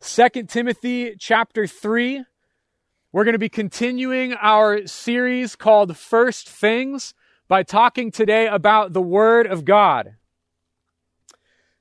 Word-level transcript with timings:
2 0.00 0.44
Timothy 0.44 1.16
chapter 1.18 1.66
3. 1.66 2.24
We're 3.10 3.24
going 3.24 3.32
to 3.32 3.38
be 3.38 3.48
continuing 3.48 4.32
our 4.34 4.86
series 4.86 5.56
called 5.56 5.96
First 5.96 6.48
Things 6.48 7.14
by 7.48 7.64
talking 7.64 8.12
today 8.12 8.46
about 8.46 8.92
the 8.92 9.02
Word 9.02 9.48
of 9.48 9.64
God. 9.64 10.14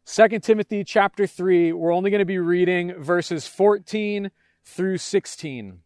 2 0.07 0.39
Timothy 0.39 0.83
chapter 0.83 1.27
3, 1.27 1.73
we're 1.73 1.93
only 1.93 2.09
going 2.09 2.19
to 2.19 2.25
be 2.25 2.39
reading 2.39 2.95
verses 2.95 3.45
14 3.45 4.31
through 4.65 4.97
16. 4.97 5.69
It 5.69 5.79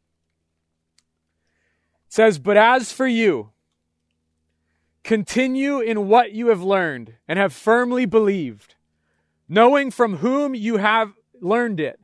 says, 2.08 2.40
But 2.40 2.56
as 2.56 2.94
for 2.94 3.08
you, 3.08 3.50
continue 5.04 5.82
in 5.82 6.08
what 6.08 6.32
you 6.32 6.48
have 6.48 6.64
learned 6.64 7.16
and 7.28 7.38
have 7.38 7.52
firmly 7.52 8.06
believed, 8.06 8.76
knowing 9.50 9.92
from 9.92 10.18
whom 10.18 10.56
you 10.56 10.78
have 10.78 11.12
learned 11.42 11.82
it 11.82 12.00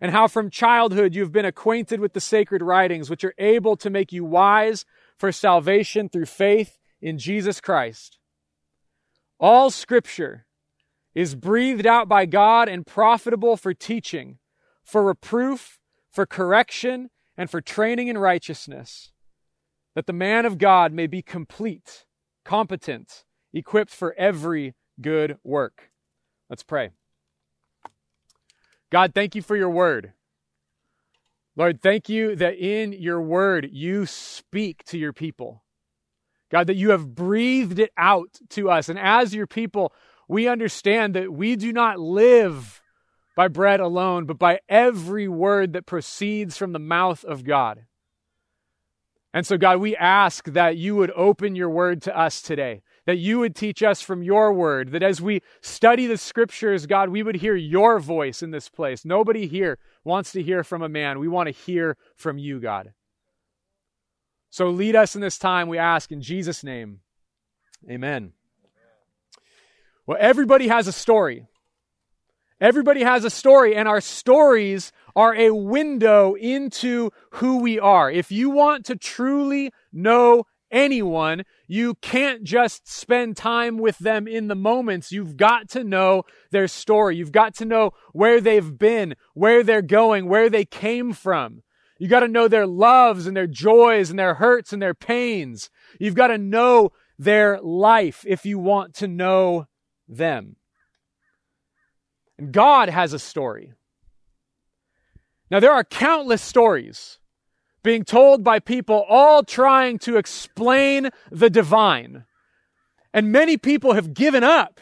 and 0.00 0.12
how 0.12 0.26
from 0.26 0.50
childhood 0.50 1.14
you've 1.14 1.32
been 1.32 1.44
acquainted 1.44 2.00
with 2.00 2.14
the 2.14 2.20
sacred 2.20 2.62
writings, 2.62 3.10
which 3.10 3.24
are 3.24 3.34
able 3.38 3.76
to 3.76 3.90
make 3.90 4.12
you 4.12 4.24
wise 4.24 4.84
for 5.18 5.30
salvation 5.30 6.08
through 6.08 6.26
faith 6.26 6.78
in 7.02 7.18
Jesus 7.18 7.60
Christ. 7.60 8.18
All 9.38 9.70
scripture 9.70 10.46
is 11.14 11.34
breathed 11.34 11.86
out 11.86 12.08
by 12.08 12.26
God 12.26 12.68
and 12.68 12.86
profitable 12.86 13.56
for 13.56 13.74
teaching, 13.74 14.38
for 14.82 15.02
reproof, 15.04 15.78
for 16.10 16.26
correction, 16.26 17.10
and 17.36 17.50
for 17.50 17.60
training 17.60 18.08
in 18.08 18.18
righteousness, 18.18 19.12
that 19.94 20.06
the 20.06 20.12
man 20.12 20.46
of 20.46 20.58
God 20.58 20.92
may 20.92 21.06
be 21.06 21.22
complete, 21.22 22.04
competent, 22.44 23.24
equipped 23.52 23.92
for 23.92 24.14
every 24.18 24.74
good 25.00 25.38
work. 25.42 25.90
Let's 26.48 26.62
pray. 26.62 26.90
God, 28.90 29.12
thank 29.14 29.34
you 29.34 29.42
for 29.42 29.56
your 29.56 29.70
word. 29.70 30.12
Lord, 31.56 31.80
thank 31.82 32.08
you 32.08 32.36
that 32.36 32.54
in 32.54 32.92
your 32.92 33.20
word 33.20 33.68
you 33.72 34.06
speak 34.06 34.84
to 34.84 34.98
your 34.98 35.12
people. 35.12 35.62
God, 36.50 36.66
that 36.66 36.76
you 36.76 36.90
have 36.90 37.14
breathed 37.14 37.78
it 37.78 37.92
out 37.96 38.38
to 38.50 38.70
us. 38.70 38.88
And 38.88 38.98
as 38.98 39.34
your 39.34 39.46
people, 39.46 39.92
we 40.28 40.48
understand 40.48 41.14
that 41.14 41.32
we 41.32 41.56
do 41.56 41.72
not 41.72 42.00
live 42.00 42.80
by 43.36 43.48
bread 43.48 43.80
alone, 43.80 44.26
but 44.26 44.38
by 44.38 44.60
every 44.68 45.28
word 45.28 45.72
that 45.72 45.86
proceeds 45.86 46.56
from 46.56 46.72
the 46.72 46.78
mouth 46.78 47.24
of 47.24 47.44
God. 47.44 47.86
And 49.32 49.46
so, 49.46 49.56
God, 49.56 49.78
we 49.78 49.96
ask 49.96 50.46
that 50.46 50.76
you 50.76 50.96
would 50.96 51.12
open 51.12 51.54
your 51.54 51.70
word 51.70 52.02
to 52.02 52.18
us 52.18 52.42
today 52.42 52.82
that 53.10 53.16
you 53.16 53.40
would 53.40 53.56
teach 53.56 53.82
us 53.82 54.00
from 54.00 54.22
your 54.22 54.52
word, 54.52 54.92
that 54.92 55.02
as 55.02 55.20
we 55.20 55.42
study 55.62 56.06
the 56.06 56.16
scriptures, 56.16 56.86
God, 56.86 57.08
we 57.08 57.24
would 57.24 57.34
hear 57.34 57.56
your 57.56 57.98
voice 57.98 58.40
in 58.40 58.52
this 58.52 58.68
place. 58.68 59.04
Nobody 59.04 59.48
here 59.48 59.78
wants 60.04 60.30
to 60.30 60.42
hear 60.44 60.62
from 60.62 60.80
a 60.80 60.88
man. 60.88 61.18
We 61.18 61.26
want 61.26 61.48
to 61.48 61.50
hear 61.52 61.96
from 62.14 62.38
you, 62.38 62.60
God. 62.60 62.92
So 64.48 64.70
lead 64.70 64.94
us 64.94 65.16
in 65.16 65.20
this 65.22 65.38
time, 65.38 65.66
we 65.66 65.76
ask 65.76 66.12
in 66.12 66.22
Jesus' 66.22 66.62
name. 66.62 67.00
Amen. 67.90 68.32
Well, 70.06 70.18
everybody 70.20 70.68
has 70.68 70.86
a 70.86 70.92
story. 70.92 71.48
Everybody 72.60 73.02
has 73.02 73.24
a 73.24 73.30
story, 73.30 73.74
and 73.74 73.88
our 73.88 74.00
stories 74.00 74.92
are 75.16 75.34
a 75.34 75.50
window 75.50 76.34
into 76.34 77.10
who 77.32 77.58
we 77.58 77.80
are. 77.80 78.08
If 78.08 78.30
you 78.30 78.50
want 78.50 78.86
to 78.86 78.94
truly 78.94 79.72
know 79.92 80.44
anyone, 80.70 81.44
you 81.66 81.94
can't 81.96 82.42
just 82.44 82.88
spend 82.88 83.36
time 83.36 83.78
with 83.78 83.98
them 83.98 84.26
in 84.26 84.48
the 84.48 84.54
moments. 84.54 85.12
You've 85.12 85.36
got 85.36 85.68
to 85.70 85.84
know 85.84 86.24
their 86.50 86.68
story. 86.68 87.16
You've 87.16 87.32
got 87.32 87.54
to 87.56 87.64
know 87.64 87.92
where 88.12 88.40
they've 88.40 88.78
been, 88.78 89.14
where 89.34 89.62
they're 89.62 89.82
going, 89.82 90.28
where 90.28 90.50
they 90.50 90.64
came 90.64 91.12
from. 91.12 91.62
You 91.98 92.08
got 92.08 92.20
to 92.20 92.28
know 92.28 92.48
their 92.48 92.66
loves 92.66 93.26
and 93.26 93.36
their 93.36 93.46
joys 93.46 94.10
and 94.10 94.18
their 94.18 94.34
hurts 94.34 94.72
and 94.72 94.80
their 94.80 94.94
pains. 94.94 95.70
You've 95.98 96.14
got 96.14 96.28
to 96.28 96.38
know 96.38 96.92
their 97.18 97.60
life 97.60 98.24
if 98.26 98.46
you 98.46 98.58
want 98.58 98.94
to 98.94 99.06
know 99.06 99.66
them. 100.08 100.56
And 102.38 102.52
God 102.52 102.88
has 102.88 103.12
a 103.12 103.18
story. 103.18 103.74
Now, 105.50 105.60
there 105.60 105.72
are 105.72 105.84
countless 105.84 106.40
stories 106.40 107.19
being 107.82 108.04
told 108.04 108.44
by 108.44 108.58
people 108.58 109.04
all 109.08 109.42
trying 109.42 109.98
to 110.00 110.16
explain 110.16 111.10
the 111.30 111.50
divine. 111.50 112.24
And 113.12 113.32
many 113.32 113.56
people 113.56 113.94
have 113.94 114.14
given 114.14 114.44
up 114.44 114.80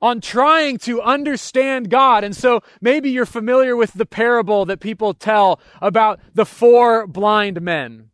on 0.00 0.20
trying 0.20 0.78
to 0.78 1.02
understand 1.02 1.90
God. 1.90 2.22
And 2.24 2.36
so 2.36 2.62
maybe 2.80 3.10
you're 3.10 3.26
familiar 3.26 3.74
with 3.76 3.94
the 3.94 4.06
parable 4.06 4.64
that 4.66 4.80
people 4.80 5.14
tell 5.14 5.60
about 5.80 6.20
the 6.34 6.46
four 6.46 7.06
blind 7.06 7.60
men 7.62 8.10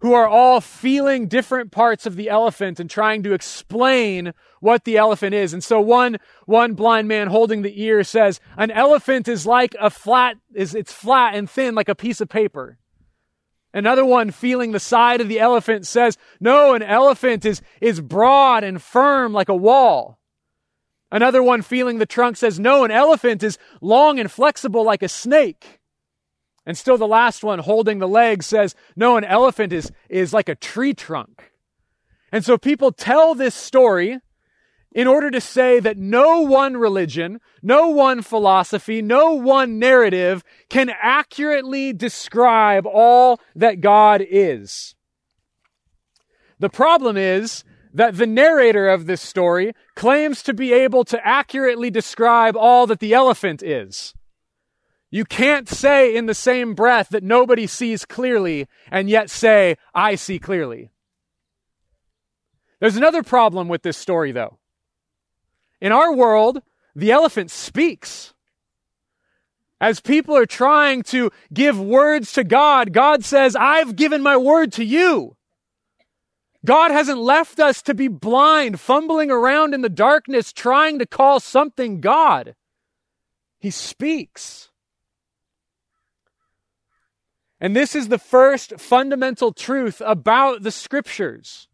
who 0.00 0.12
are 0.12 0.28
all 0.28 0.60
feeling 0.60 1.26
different 1.26 1.72
parts 1.72 2.04
of 2.04 2.14
the 2.14 2.28
elephant 2.28 2.78
and 2.78 2.90
trying 2.90 3.22
to 3.22 3.32
explain 3.32 4.34
what 4.60 4.84
the 4.84 4.98
elephant 4.98 5.34
is. 5.34 5.54
And 5.54 5.64
so 5.64 5.80
one, 5.80 6.18
one 6.44 6.74
blind 6.74 7.08
man 7.08 7.28
holding 7.28 7.62
the 7.62 7.82
ear 7.82 8.04
says, 8.04 8.38
an 8.58 8.70
elephant 8.70 9.28
is 9.28 9.46
like 9.46 9.74
a 9.80 9.88
flat, 9.88 10.36
is, 10.54 10.74
it's 10.74 10.92
flat 10.92 11.34
and 11.34 11.48
thin 11.48 11.74
like 11.74 11.88
a 11.88 11.94
piece 11.94 12.20
of 12.20 12.28
paper. 12.28 12.76
Another 13.74 14.04
one 14.04 14.30
feeling 14.30 14.70
the 14.70 14.78
side 14.78 15.20
of 15.20 15.28
the 15.28 15.40
elephant 15.40 15.84
says, 15.84 16.16
no, 16.38 16.74
an 16.74 16.82
elephant 16.82 17.44
is, 17.44 17.60
is 17.80 18.00
broad 18.00 18.62
and 18.62 18.80
firm 18.80 19.32
like 19.32 19.48
a 19.48 19.56
wall. 19.56 20.20
Another 21.10 21.42
one 21.42 21.60
feeling 21.60 21.98
the 21.98 22.06
trunk 22.06 22.36
says, 22.36 22.60
no, 22.60 22.84
an 22.84 22.92
elephant 22.92 23.42
is 23.42 23.58
long 23.80 24.20
and 24.20 24.30
flexible 24.30 24.84
like 24.84 25.02
a 25.02 25.08
snake. 25.08 25.80
And 26.64 26.78
still 26.78 26.96
the 26.96 27.08
last 27.08 27.42
one 27.42 27.58
holding 27.58 27.98
the 27.98 28.08
leg 28.08 28.44
says, 28.44 28.76
no, 28.94 29.16
an 29.16 29.24
elephant 29.24 29.72
is, 29.72 29.90
is 30.08 30.32
like 30.32 30.48
a 30.48 30.54
tree 30.54 30.94
trunk. 30.94 31.52
And 32.30 32.44
so 32.44 32.56
people 32.56 32.92
tell 32.92 33.34
this 33.34 33.56
story 33.56 34.20
in 34.94 35.08
order 35.08 35.30
to 35.30 35.40
say 35.40 35.80
that 35.80 35.98
no 35.98 36.40
one 36.40 36.76
religion, 36.76 37.40
no 37.62 37.88
one 37.88 38.22
philosophy, 38.22 39.02
no 39.02 39.34
one 39.34 39.78
narrative 39.78 40.44
can 40.70 40.90
accurately 41.02 41.92
describe 41.92 42.86
all 42.86 43.40
that 43.56 43.80
God 43.80 44.24
is. 44.26 44.94
The 46.60 46.70
problem 46.70 47.16
is 47.16 47.64
that 47.92 48.16
the 48.16 48.26
narrator 48.26 48.88
of 48.88 49.06
this 49.06 49.20
story 49.20 49.72
claims 49.96 50.42
to 50.44 50.54
be 50.54 50.72
able 50.72 51.04
to 51.04 51.26
accurately 51.26 51.90
describe 51.90 52.56
all 52.56 52.86
that 52.86 53.00
the 53.00 53.12
elephant 53.12 53.62
is. 53.62 54.14
You 55.10 55.24
can't 55.24 55.68
say 55.68 56.16
in 56.16 56.26
the 56.26 56.34
same 56.34 56.74
breath 56.74 57.08
that 57.10 57.22
nobody 57.22 57.66
sees 57.66 58.04
clearly 58.04 58.66
and 58.90 59.08
yet 59.08 59.30
say, 59.30 59.76
I 59.94 60.14
see 60.16 60.38
clearly. 60.38 60.90
There's 62.80 62.96
another 62.96 63.22
problem 63.22 63.68
with 63.68 63.82
this 63.82 63.96
story, 63.96 64.32
though. 64.32 64.58
In 65.80 65.92
our 65.92 66.14
world, 66.14 66.62
the 66.94 67.10
elephant 67.10 67.50
speaks. 67.50 68.32
As 69.80 70.00
people 70.00 70.36
are 70.36 70.46
trying 70.46 71.02
to 71.04 71.30
give 71.52 71.78
words 71.78 72.32
to 72.32 72.44
God, 72.44 72.92
God 72.92 73.24
says, 73.24 73.56
I've 73.56 73.96
given 73.96 74.22
my 74.22 74.36
word 74.36 74.72
to 74.74 74.84
you. 74.84 75.36
God 76.64 76.90
hasn't 76.90 77.18
left 77.18 77.60
us 77.60 77.82
to 77.82 77.94
be 77.94 78.08
blind, 78.08 78.80
fumbling 78.80 79.30
around 79.30 79.74
in 79.74 79.82
the 79.82 79.90
darkness, 79.90 80.52
trying 80.52 80.98
to 80.98 81.06
call 81.06 81.38
something 81.38 82.00
God. 82.00 82.54
He 83.58 83.70
speaks. 83.70 84.70
And 87.60 87.76
this 87.76 87.94
is 87.94 88.08
the 88.08 88.18
first 88.18 88.78
fundamental 88.78 89.52
truth 89.52 90.00
about 90.04 90.62
the 90.62 90.70
scriptures. 90.70 91.68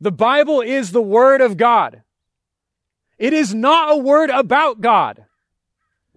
The 0.00 0.12
Bible 0.12 0.60
is 0.60 0.92
the 0.92 1.02
Word 1.02 1.40
of 1.40 1.56
God. 1.56 2.02
It 3.18 3.32
is 3.32 3.54
not 3.54 3.92
a 3.92 3.96
word 3.96 4.30
about 4.30 4.80
God. 4.80 5.24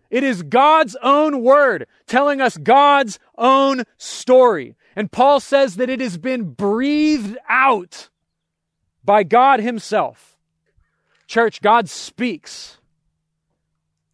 It 0.10 0.24
is 0.24 0.42
God's 0.42 0.98
own 1.02 1.44
word 1.44 1.88
telling 2.08 2.42
us 2.42 2.58
God's 2.58 3.20
own 3.38 3.84
story. 3.98 4.76
And 4.96 5.12
Paul 5.12 5.40
says 5.40 5.76
that 5.76 5.90
it 5.90 6.02
has 6.02 6.18
been 6.18 6.52
breathed 6.52 7.38
out 7.48 8.10
by 9.04 9.24
God 9.24 9.60
Himself. 9.60 10.38
Church, 11.28 11.62
God 11.62 11.90
speaks. 11.90 12.80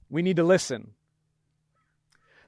We 0.10 0.22
need 0.22 0.36
to 0.36 0.44
listen. 0.44 0.92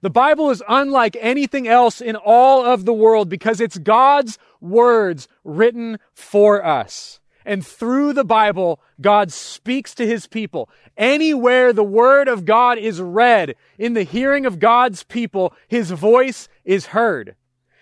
The 0.01 0.10
Bible 0.10 0.51
is 0.51 0.62
unlike 0.68 1.18
anything 1.19 1.68
else 1.68 2.01
in 2.01 2.16
all 2.16 2.63
of 2.63 2.86
the 2.86 2.94
world 2.94 3.30
because 3.30 3.60
it's 3.60 3.78
God's 3.78 4.38
words 4.62 5.28
written 5.44 6.00
for 6.13 6.63
us. 6.63 7.19
And 7.48 7.66
through 7.66 8.12
the 8.12 8.26
Bible, 8.26 8.82
God 9.00 9.32
speaks 9.32 9.96
to 9.96 10.06
his 10.06 10.28
people. 10.28 10.70
Anywhere 10.98 11.72
the 11.72 11.82
word 11.82 12.28
of 12.28 12.44
God 12.44 12.78
is 12.78 13.00
read 13.00 13.56
in 13.78 13.94
the 13.94 14.04
hearing 14.04 14.46
of 14.46 14.60
God's 14.60 15.04
people, 15.04 15.54
his 15.70 15.92
voice 15.92 16.50
is 16.66 16.88
heard. 16.88 17.36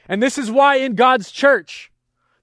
And 0.08 0.22
this 0.22 0.38
is 0.38 0.52
why 0.52 0.76
in 0.76 0.94
God's 0.94 1.32
church, 1.32 1.92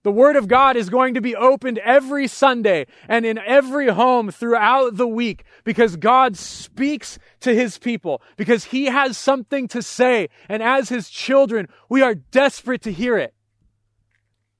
The 0.05 0.11
Word 0.11 0.35
of 0.35 0.49
God 0.49 0.77
is 0.77 0.91
going 0.91 1.15
to 1.15 1.21
be 1.21 1.37
opened 1.37 1.79
every 1.79 2.27
Sunday 2.27 2.87
and 3.09 3.25
in 3.25 3.39
every 3.39 3.89
home 3.89 4.31
throughout 4.31 4.97
the 4.97 5.07
week 5.07 5.45
because 5.63 5.97
God 5.97 6.37
speaks 6.37 7.19
to 7.41 7.55
His 7.55 7.79
people, 7.79 8.21
because 8.37 8.65
He 8.65 8.87
has 8.87 9.17
something 9.17 9.69
to 9.69 9.81
say. 9.81 10.29
And 10.49 10.61
as 10.63 10.89
His 10.89 11.09
children, 11.09 11.69
we 11.89 12.03
are 12.03 12.17
desperate 12.17 12.83
to 12.83 12.93
hear 12.93 13.17
it. 13.17 13.33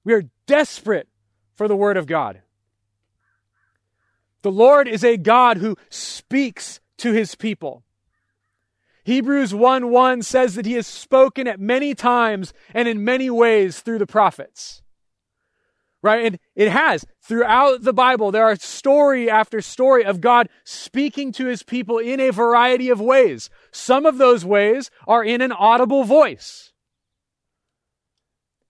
We 0.05 0.15
are 0.15 0.25
desperate 0.47 1.09
for 1.55 1.67
the 1.67 1.77
Word 1.77 1.97
of 1.97 2.07
God. 2.07 2.42
The 4.43 4.53
Lord 4.53 4.89
is 4.89 5.05
a 5.05 5.17
God 5.17 5.59
who 5.59 5.77
speaks 5.89 6.81
to 6.99 7.13
His 7.13 7.35
people. 7.35 7.85
Hebrews 9.05 9.55
1 9.55 9.91
1 9.91 10.23
says 10.23 10.55
that 10.55 10.67
He 10.67 10.75
has 10.75 10.87
spoken 10.87 11.49
at 11.49 11.59
many 11.59 11.95
times 11.95 12.53
and 12.75 12.87
in 12.87 13.05
many 13.05 13.31
ways 13.31 13.81
through 13.81 13.99
the 13.99 14.07
prophets 14.07 14.83
right? 16.03 16.27
And 16.27 16.39
it 16.55 16.69
has. 16.69 17.07
Throughout 17.21 17.83
the 17.83 17.93
Bible, 17.93 18.33
there 18.33 18.45
are 18.45 18.57
story 18.57 19.31
after 19.31 19.61
story 19.61 20.05
of 20.05 20.21
God 20.21 20.49
speaking 20.65 21.33
to 21.33 21.47
his 21.47 21.63
people 21.63 21.99
in 21.99 22.21
a 22.21 22.31
variety 22.31 22.91
of 22.91 23.01
ways. 23.01 23.49
Some 23.71 24.05
of 24.05 24.19
those 24.19 24.45
ways 24.45 24.91
are 25.07 25.25
in 25.25 25.41
an 25.41 25.53
audible 25.53 26.05
voice. 26.05 26.72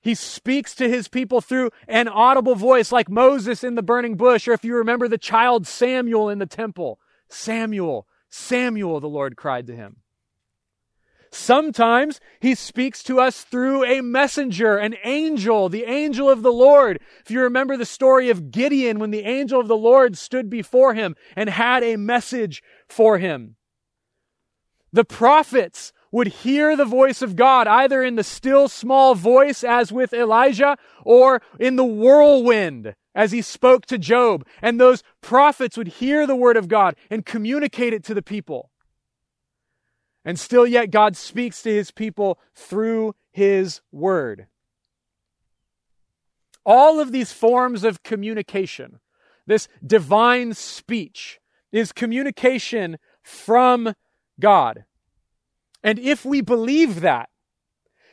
He 0.02 0.14
speaks 0.16 0.74
to 0.74 0.88
his 0.88 1.06
people 1.06 1.40
through 1.40 1.70
an 1.86 2.08
audible 2.08 2.56
voice, 2.56 2.90
like 2.90 3.08
Moses 3.08 3.62
in 3.62 3.76
the 3.76 3.82
burning 3.82 4.16
bush, 4.16 4.48
or 4.48 4.52
if 4.52 4.64
you 4.64 4.74
remember 4.76 5.06
the 5.06 5.16
child 5.16 5.66
Samuel 5.66 6.28
in 6.28 6.40
the 6.40 6.46
temple. 6.46 6.98
Samuel, 7.28 8.06
Samuel, 8.28 8.98
the 8.98 9.08
Lord 9.08 9.36
cried 9.36 9.66
to 9.68 9.76
him. 9.76 9.96
Sometimes 11.30 12.20
he 12.40 12.54
speaks 12.54 13.02
to 13.04 13.18
us 13.18 13.42
through 13.42 13.84
a 13.84 14.02
messenger, 14.02 14.76
an 14.76 14.96
angel, 15.02 15.70
the 15.70 15.84
angel 15.84 16.28
of 16.28 16.42
the 16.42 16.52
Lord. 16.52 17.00
If 17.24 17.30
you 17.30 17.40
remember 17.40 17.76
the 17.76 17.86
story 17.86 18.28
of 18.28 18.50
Gideon 18.50 18.98
when 18.98 19.12
the 19.12 19.24
angel 19.24 19.58
of 19.58 19.68
the 19.68 19.76
Lord 19.76 20.18
stood 20.18 20.50
before 20.50 20.92
him 20.92 21.16
and 21.34 21.48
had 21.48 21.82
a 21.82 21.96
message 21.96 22.62
for 22.86 23.16
him. 23.16 23.56
The 24.92 25.06
prophets 25.06 25.94
would 26.12 26.28
hear 26.28 26.76
the 26.76 26.84
voice 26.84 27.22
of 27.22 27.34
God 27.34 27.66
either 27.66 28.04
in 28.04 28.14
the 28.16 28.22
still 28.22 28.68
small 28.68 29.14
voice 29.14 29.64
as 29.64 29.90
with 29.90 30.12
Elijah 30.12 30.76
or 31.04 31.42
in 31.58 31.76
the 31.76 31.84
whirlwind 31.84 32.94
as 33.14 33.32
he 33.32 33.42
spoke 33.42 33.86
to 33.86 33.98
Job. 33.98 34.46
And 34.60 34.78
those 34.78 35.02
prophets 35.22 35.76
would 35.76 35.88
hear 35.88 36.26
the 36.26 36.36
word 36.36 36.56
of 36.56 36.68
God 36.68 36.94
and 37.10 37.26
communicate 37.26 37.94
it 37.94 38.04
to 38.04 38.14
the 38.14 38.22
people. 38.22 38.70
And 40.24 40.38
still 40.38 40.66
yet 40.66 40.90
God 40.90 41.16
speaks 41.16 41.62
to 41.62 41.70
his 41.70 41.90
people 41.90 42.38
through 42.54 43.14
his 43.32 43.80
word. 43.90 44.46
All 46.64 47.00
of 47.00 47.10
these 47.10 47.32
forms 47.32 47.82
of 47.82 48.04
communication, 48.04 49.00
this 49.46 49.66
divine 49.84 50.54
speech, 50.54 51.40
is 51.72 51.90
communication 51.90 52.98
from 53.22 53.94
God. 54.38 54.84
And 55.82 55.98
if 55.98 56.24
we 56.24 56.40
believe 56.40 57.00
that, 57.00 57.28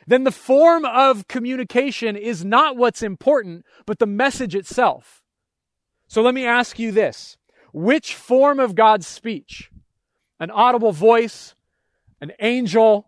then 0.06 0.24
the 0.24 0.32
form 0.32 0.84
of 0.84 1.28
communication 1.28 2.16
is 2.16 2.44
not 2.44 2.76
what's 2.76 3.02
important, 3.02 3.64
but 3.86 3.98
the 3.98 4.06
message 4.06 4.54
itself. 4.54 5.22
So 6.08 6.22
let 6.22 6.34
me 6.34 6.44
ask 6.44 6.78
you 6.78 6.90
this 6.90 7.36
which 7.72 8.14
form 8.14 8.58
of 8.58 8.74
God's 8.74 9.06
speech, 9.06 9.70
an 10.40 10.50
audible 10.50 10.90
voice, 10.90 11.54
an 12.20 12.32
angel 12.40 13.06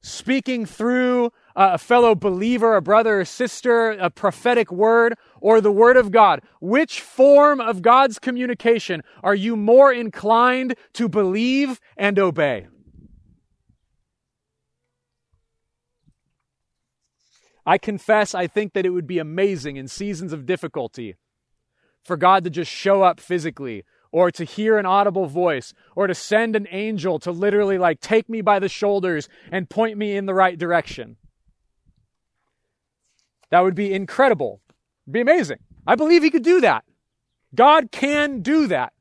speaking 0.00 0.66
through 0.66 1.32
a 1.54 1.78
fellow 1.78 2.16
believer, 2.16 2.74
a 2.74 2.82
brother 2.82 3.20
or 3.20 3.24
sister, 3.24 3.92
a 3.92 4.10
prophetic 4.10 4.72
word, 4.72 5.14
or 5.40 5.60
the 5.60 5.70
word 5.70 5.96
of 5.96 6.10
God? 6.10 6.40
Which 6.60 7.00
form 7.00 7.60
of 7.60 7.80
God's 7.80 8.18
communication 8.18 9.02
are 9.22 9.36
you 9.36 9.54
more 9.54 9.92
inclined 9.92 10.74
to 10.94 11.08
believe 11.08 11.80
and 11.96 12.18
obey? 12.18 12.66
I 17.66 17.78
confess, 17.78 18.34
I 18.34 18.46
think 18.46 18.72
that 18.74 18.86
it 18.86 18.90
would 18.90 19.06
be 19.06 19.18
amazing 19.18 19.76
in 19.76 19.88
seasons 19.88 20.32
of 20.32 20.46
difficulty 20.46 21.16
for 22.02 22.16
God 22.16 22.44
to 22.44 22.50
just 22.50 22.70
show 22.70 23.02
up 23.02 23.20
physically 23.20 23.84
or 24.12 24.30
to 24.30 24.44
hear 24.44 24.78
an 24.78 24.86
audible 24.86 25.26
voice 25.26 25.74
or 25.96 26.06
to 26.06 26.14
send 26.14 26.54
an 26.54 26.68
angel 26.70 27.18
to 27.18 27.32
literally 27.32 27.78
like 27.78 28.00
take 28.00 28.28
me 28.28 28.40
by 28.40 28.58
the 28.58 28.68
shoulders 28.68 29.28
and 29.50 29.68
point 29.68 29.98
me 29.98 30.16
in 30.16 30.26
the 30.26 30.34
right 30.34 30.58
direction. 30.58 31.16
That 33.50 33.60
would 33.60 33.74
be 33.74 33.92
incredible. 33.92 34.60
It'd 35.04 35.12
be 35.12 35.20
amazing. 35.20 35.58
I 35.86 35.96
believe 35.96 36.22
he 36.22 36.30
could 36.30 36.42
do 36.42 36.60
that. 36.62 36.84
God 37.54 37.90
can 37.92 38.40
do 38.40 38.66
that. 38.68 38.93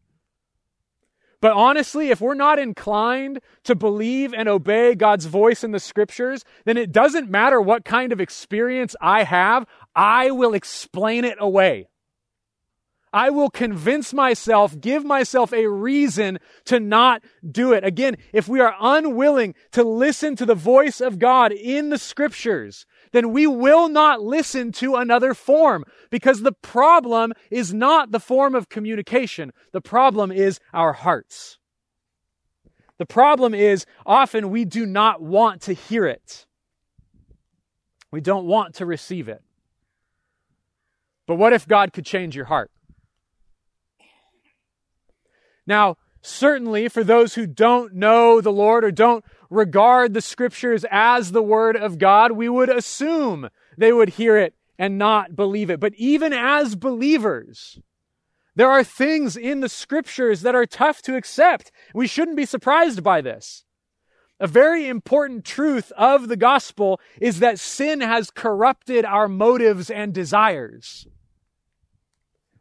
But 1.44 1.52
honestly, 1.52 2.10
if 2.10 2.22
we're 2.22 2.36
not 2.36 2.58
inclined 2.58 3.42
to 3.66 3.76
believe 3.76 4.34
and 4.34 4.48
obey 4.48 4.96
God's 4.96 5.26
voice 5.26 5.62
in 5.62 5.72
the 5.72 5.80
scriptures, 5.82 6.46
then 6.64 6.78
it 6.78 6.94
doesn't 6.94 7.30
matter 7.30 7.60
what 7.60 7.84
kind 7.84 8.14
of 8.14 8.22
experience 8.22 8.96
I 9.02 9.24
have, 9.24 9.66
I 9.94 10.32
will 10.32 10.54
explain 10.54 11.26
it 11.26 11.36
away. 11.42 11.90
I 13.12 13.30
will 13.30 13.50
convince 13.50 14.14
myself, 14.14 14.80
give 14.80 15.04
myself 15.04 15.52
a 15.52 15.68
reason 15.68 16.40
to 16.64 16.80
not 16.80 17.22
do 17.46 17.74
it. 17.74 17.84
Again, 17.84 18.16
if 18.32 18.48
we 18.48 18.62
are 18.62 18.78
unwilling 18.80 19.54
to 19.74 19.84
listen 19.84 20.38
to 20.38 20.46
the 20.46 20.56
voice 20.56 21.02
of 21.02 21.20
God 21.20 21.52
in 21.52 21.90
the 21.90 21.98
scriptures, 21.98 22.86
then 23.14 23.32
we 23.32 23.48
will 23.48 23.88
not 23.88 24.22
listen 24.22 24.72
to 24.74 24.96
another 24.96 25.34
form 25.34 25.86
because 26.10 26.42
the 26.42 26.52
problem 26.52 27.32
is 27.50 27.74
not 27.74 28.12
the 28.12 28.20
form 28.20 28.54
of 28.56 28.68
communication. 28.68 29.54
The 29.72 29.82
problem 29.82 30.32
is 30.32 30.60
our 30.74 30.92
hearts. 30.92 31.60
The 32.98 33.06
problem 33.06 33.54
is 33.54 33.86
often 34.06 34.50
we 34.50 34.66
do 34.66 34.86
not 34.86 35.22
want 35.22 35.62
to 35.64 35.74
hear 35.74 36.06
it. 36.06 36.46
We 38.12 38.20
don't 38.20 38.46
want 38.46 38.76
to 38.76 38.86
receive 38.86 39.30
it. 39.30 39.42
But 41.26 41.36
what 41.36 41.54
if 41.54 41.68
God 41.68 41.94
could 41.94 42.06
change 42.06 42.36
your 42.36 42.46
heart? 42.46 42.72
Now, 45.66 45.96
certainly 46.24 46.88
for 46.88 47.04
those 47.04 47.36
who 47.36 47.46
don't 47.46 47.94
know 47.94 48.42
the 48.42 48.52
Lord 48.52 48.84
or 48.84 48.92
don't 48.92 49.24
regard 49.50 50.14
the 50.14 50.22
scriptures 50.22 50.86
as 50.90 51.32
the 51.32 51.44
word 51.44 51.76
of 51.76 52.00
God, 52.00 52.32
we 52.32 52.50
would 52.50 52.70
assume 52.70 53.50
they 53.78 53.94
would 53.94 54.10
hear 54.10 54.38
it 54.38 54.56
and 54.80 54.98
not 54.98 55.36
believe 55.36 55.70
it. 55.70 55.80
But 55.80 55.94
even 55.96 56.34
as 56.34 56.76
believers, 56.76 57.80
there 58.56 58.70
are 58.70 58.84
things 58.84 59.36
in 59.36 59.60
the 59.60 59.70
scriptures 59.70 60.42
that 60.42 60.56
are 60.56 60.66
tough 60.66 61.02
to 61.04 61.16
accept. 61.16 61.72
We 61.94 62.08
shouldn't 62.08 62.38
be 62.38 62.46
surprised 62.46 63.04
by 63.04 63.22
this. 63.22 63.66
A 64.40 64.48
very 64.48 64.88
important 64.88 65.46
truth 65.46 65.92
of 65.98 66.28
the 66.28 66.36
gospel 66.36 67.00
is 67.22 67.40
that 67.40 67.60
sin 67.60 68.02
has 68.02 68.32
corrupted 68.32 69.06
our 69.06 69.28
motives 69.28 69.90
and 69.90 70.14
desires. 70.14 71.08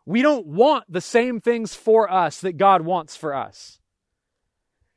We 0.04 0.22
don't 0.22 0.46
want 0.46 0.84
the 0.88 1.00
same 1.00 1.40
things 1.40 1.74
for 1.74 2.10
us 2.10 2.40
that 2.40 2.56
God 2.56 2.82
wants 2.82 3.16
for 3.16 3.34
us. 3.34 3.80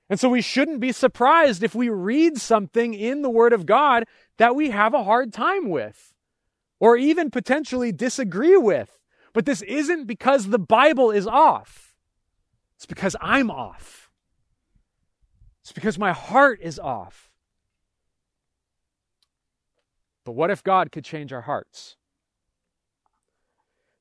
And 0.09 0.19
so 0.19 0.29
we 0.29 0.41
shouldn't 0.41 0.79
be 0.79 0.91
surprised 0.91 1.63
if 1.63 1.73
we 1.73 1.89
read 1.89 2.37
something 2.37 2.93
in 2.93 3.21
the 3.21 3.29
Word 3.29 3.53
of 3.53 3.65
God 3.65 4.05
that 4.37 4.55
we 4.55 4.69
have 4.69 4.93
a 4.93 5.03
hard 5.03 5.33
time 5.33 5.69
with 5.69 6.13
or 6.79 6.97
even 6.97 7.31
potentially 7.31 7.91
disagree 7.91 8.57
with. 8.57 8.99
But 9.33 9.45
this 9.45 9.61
isn't 9.63 10.05
because 10.05 10.47
the 10.47 10.59
Bible 10.59 11.11
is 11.11 11.27
off, 11.27 11.95
it's 12.75 12.85
because 12.85 13.15
I'm 13.21 13.49
off. 13.49 14.09
It's 15.61 15.71
because 15.71 15.97
my 15.97 16.11
heart 16.11 16.59
is 16.61 16.77
off. 16.77 17.31
But 20.23 20.33
what 20.33 20.51
if 20.51 20.63
God 20.63 20.91
could 20.91 21.03
change 21.03 21.33
our 21.33 21.41
hearts? 21.41 21.97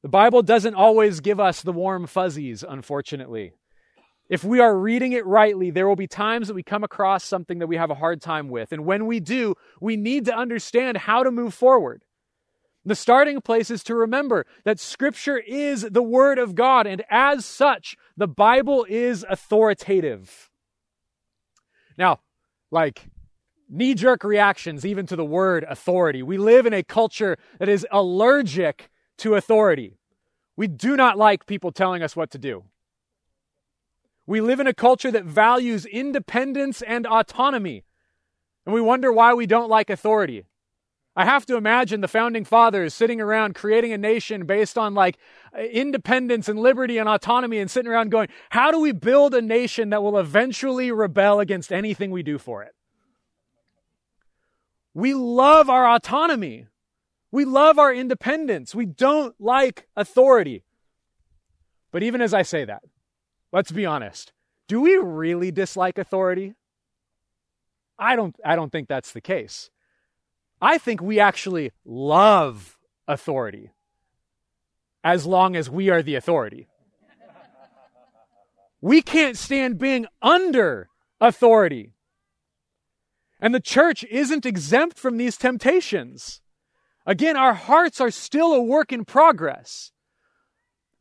The 0.05 0.11
Bible 0.11 0.43
doesn't 0.43 0.75
always 0.75 1.21
give 1.21 1.41
us 1.41 1.63
the 1.63 1.73
warm 1.73 2.07
fuzzies, 2.07 2.63
unfortunately. 2.63 3.53
If 4.29 4.45
we 4.45 4.61
are 4.61 4.79
reading 4.79 5.13
it 5.13 5.25
rightly, 5.25 5.71
there 5.71 5.89
will 5.89 5.97
be 5.97 6.07
times 6.07 6.47
that 6.49 6.55
we 6.55 6.63
come 6.63 6.85
across 6.85 7.25
something 7.25 7.59
that 7.59 7.69
we 7.69 7.79
have 7.79 7.91
a 7.91 7.95
hard 7.95 8.21
time 8.21 8.51
with. 8.51 8.71
And 8.71 8.85
when 8.85 9.07
we 9.07 9.19
do, 9.19 9.55
we 9.81 9.97
need 9.97 10.27
to 10.27 10.37
understand 10.37 10.99
how 10.99 11.23
to 11.23 11.31
move 11.31 11.55
forward. 11.55 12.03
The 12.85 12.95
starting 12.95 13.41
place 13.41 13.71
is 13.71 13.83
to 13.85 13.95
remember 13.95 14.45
that 14.65 14.79
Scripture 14.79 15.39
is 15.39 15.89
the 15.91 16.03
Word 16.03 16.39
of 16.39 16.55
God, 16.55 16.87
and 16.87 17.03
as 17.09 17.47
such, 17.47 17.97
the 18.15 18.29
Bible 18.29 18.85
is 18.87 19.25
authoritative. 19.27 20.51
Now, 21.97 22.21
like 22.71 23.09
knee 23.71 23.95
jerk 23.95 24.23
reactions, 24.23 24.85
even 24.85 25.07
to 25.07 25.17
the 25.17 25.25
word 25.25 25.65
authority. 25.67 26.23
We 26.23 26.37
live 26.37 26.67
in 26.67 26.75
a 26.75 26.83
culture 26.83 27.39
that 27.59 27.71
is 27.71 27.87
allergic 27.91 28.91
to 29.19 29.35
authority. 29.35 29.99
We 30.57 30.67
do 30.67 30.97
not 30.97 31.19
like 31.19 31.47
people 31.47 31.73
telling 31.73 32.03
us 32.03 32.15
what 32.15 32.31
to 32.31 32.39
do. 32.39 32.65
We 34.27 34.41
live 34.41 34.61
in 34.61 34.67
a 34.67 34.75
culture 34.75 35.11
that 35.11 35.25
values 35.25 35.85
independence 35.85 36.81
and 36.83 37.07
autonomy, 37.07 37.85
and 38.65 38.75
we 38.75 38.81
wonder 38.81 39.13
why 39.13 39.35
we 39.35 39.47
don't 39.47 39.69
like 39.69 39.91
authority. 39.91 40.45
I 41.17 41.25
have 41.25 41.47
to 41.47 41.57
imagine 41.57 42.01
the 42.01 42.09
founding 42.09 42.45
fathers 42.45 42.93
sitting 42.93 43.21
around 43.21 43.55
creating 43.55 43.93
a 43.93 43.99
nation 43.99 44.47
based 44.47 44.77
on 44.77 44.95
like 44.95 45.17
independence 45.71 46.49
and 46.49 46.59
liberty 46.59 46.99
and 46.99 47.09
autonomy 47.09 47.59
and 47.59 47.71
sitting 47.71 47.91
around 47.91 48.11
going, 48.11 48.29
how 48.51 48.73
do 48.73 48.81
we 48.81 48.91
build 48.91 49.33
a 49.35 49.43
nation 49.43 49.91
that 49.91 50.03
will 50.03 50.19
eventually 50.19 50.91
rebel 50.91 51.39
against 51.39 51.73
anything 51.73 52.11
we 52.11 52.25
do 52.25 52.37
for 52.37 52.65
it? 52.65 52.75
We 54.93 55.15
love 55.15 55.71
our 55.71 55.89
autonomy. 55.89 56.67
We 57.35 57.45
love 57.45 57.81
our 57.81 57.93
independence. 57.93 58.77
We 58.77 58.87
don't 58.87 59.35
like 59.41 59.89
authority. 59.97 60.63
But 61.91 62.05
even 62.05 62.21
as 62.21 62.33
I 62.33 62.43
say 62.43 62.65
that, 62.65 62.85
let's 63.53 63.73
be 63.73 63.85
honest. 63.85 64.33
Do 64.69 64.81
we 64.81 64.95
really 64.95 65.51
dislike 65.51 65.99
authority? 65.99 66.55
I 67.99 68.15
don't 68.15 68.37
I 68.45 68.55
don't 68.55 68.71
think 68.71 68.87
that's 68.87 69.11
the 69.11 69.21
case. 69.21 69.71
I 70.63 70.79
think 70.79 71.03
we 71.03 71.19
actually 71.19 71.73
love 71.85 72.79
authority 73.09 73.73
as 75.03 75.27
long 75.27 75.57
as 75.57 75.69
we 75.69 75.91
are 75.91 76.05
the 76.05 76.15
authority. 76.15 76.69
We 78.81 79.03
can't 79.03 79.37
stand 79.37 79.81
being 79.81 80.07
under 80.23 80.89
authority. 81.21 81.95
And 83.41 83.53
the 83.53 83.59
church 83.59 84.05
isn't 84.05 84.47
exempt 84.47 85.01
from 85.01 85.17
these 85.17 85.37
temptations. 85.37 86.41
Again, 87.07 87.37
our 87.37 87.55
hearts 87.55 88.01
are 88.01 88.11
still 88.11 88.53
a 88.53 88.63
work 88.63 88.93
in 88.93 89.05
progress. 89.05 89.93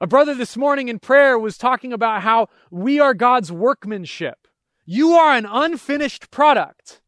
A 0.02 0.08
brother 0.08 0.36
this 0.36 0.58
morning 0.58 0.90
in 0.90 1.00
prayer 1.00 1.40
was 1.40 1.58
talking 1.58 1.94
about 1.94 2.24
how 2.24 2.48
we 2.70 3.00
are 3.00 3.14
God's 3.14 3.52
workmanship. 3.52 4.48
You 4.86 5.14
are 5.14 5.34
an 5.34 5.46
unfinished 5.46 6.30
product. 6.30 7.02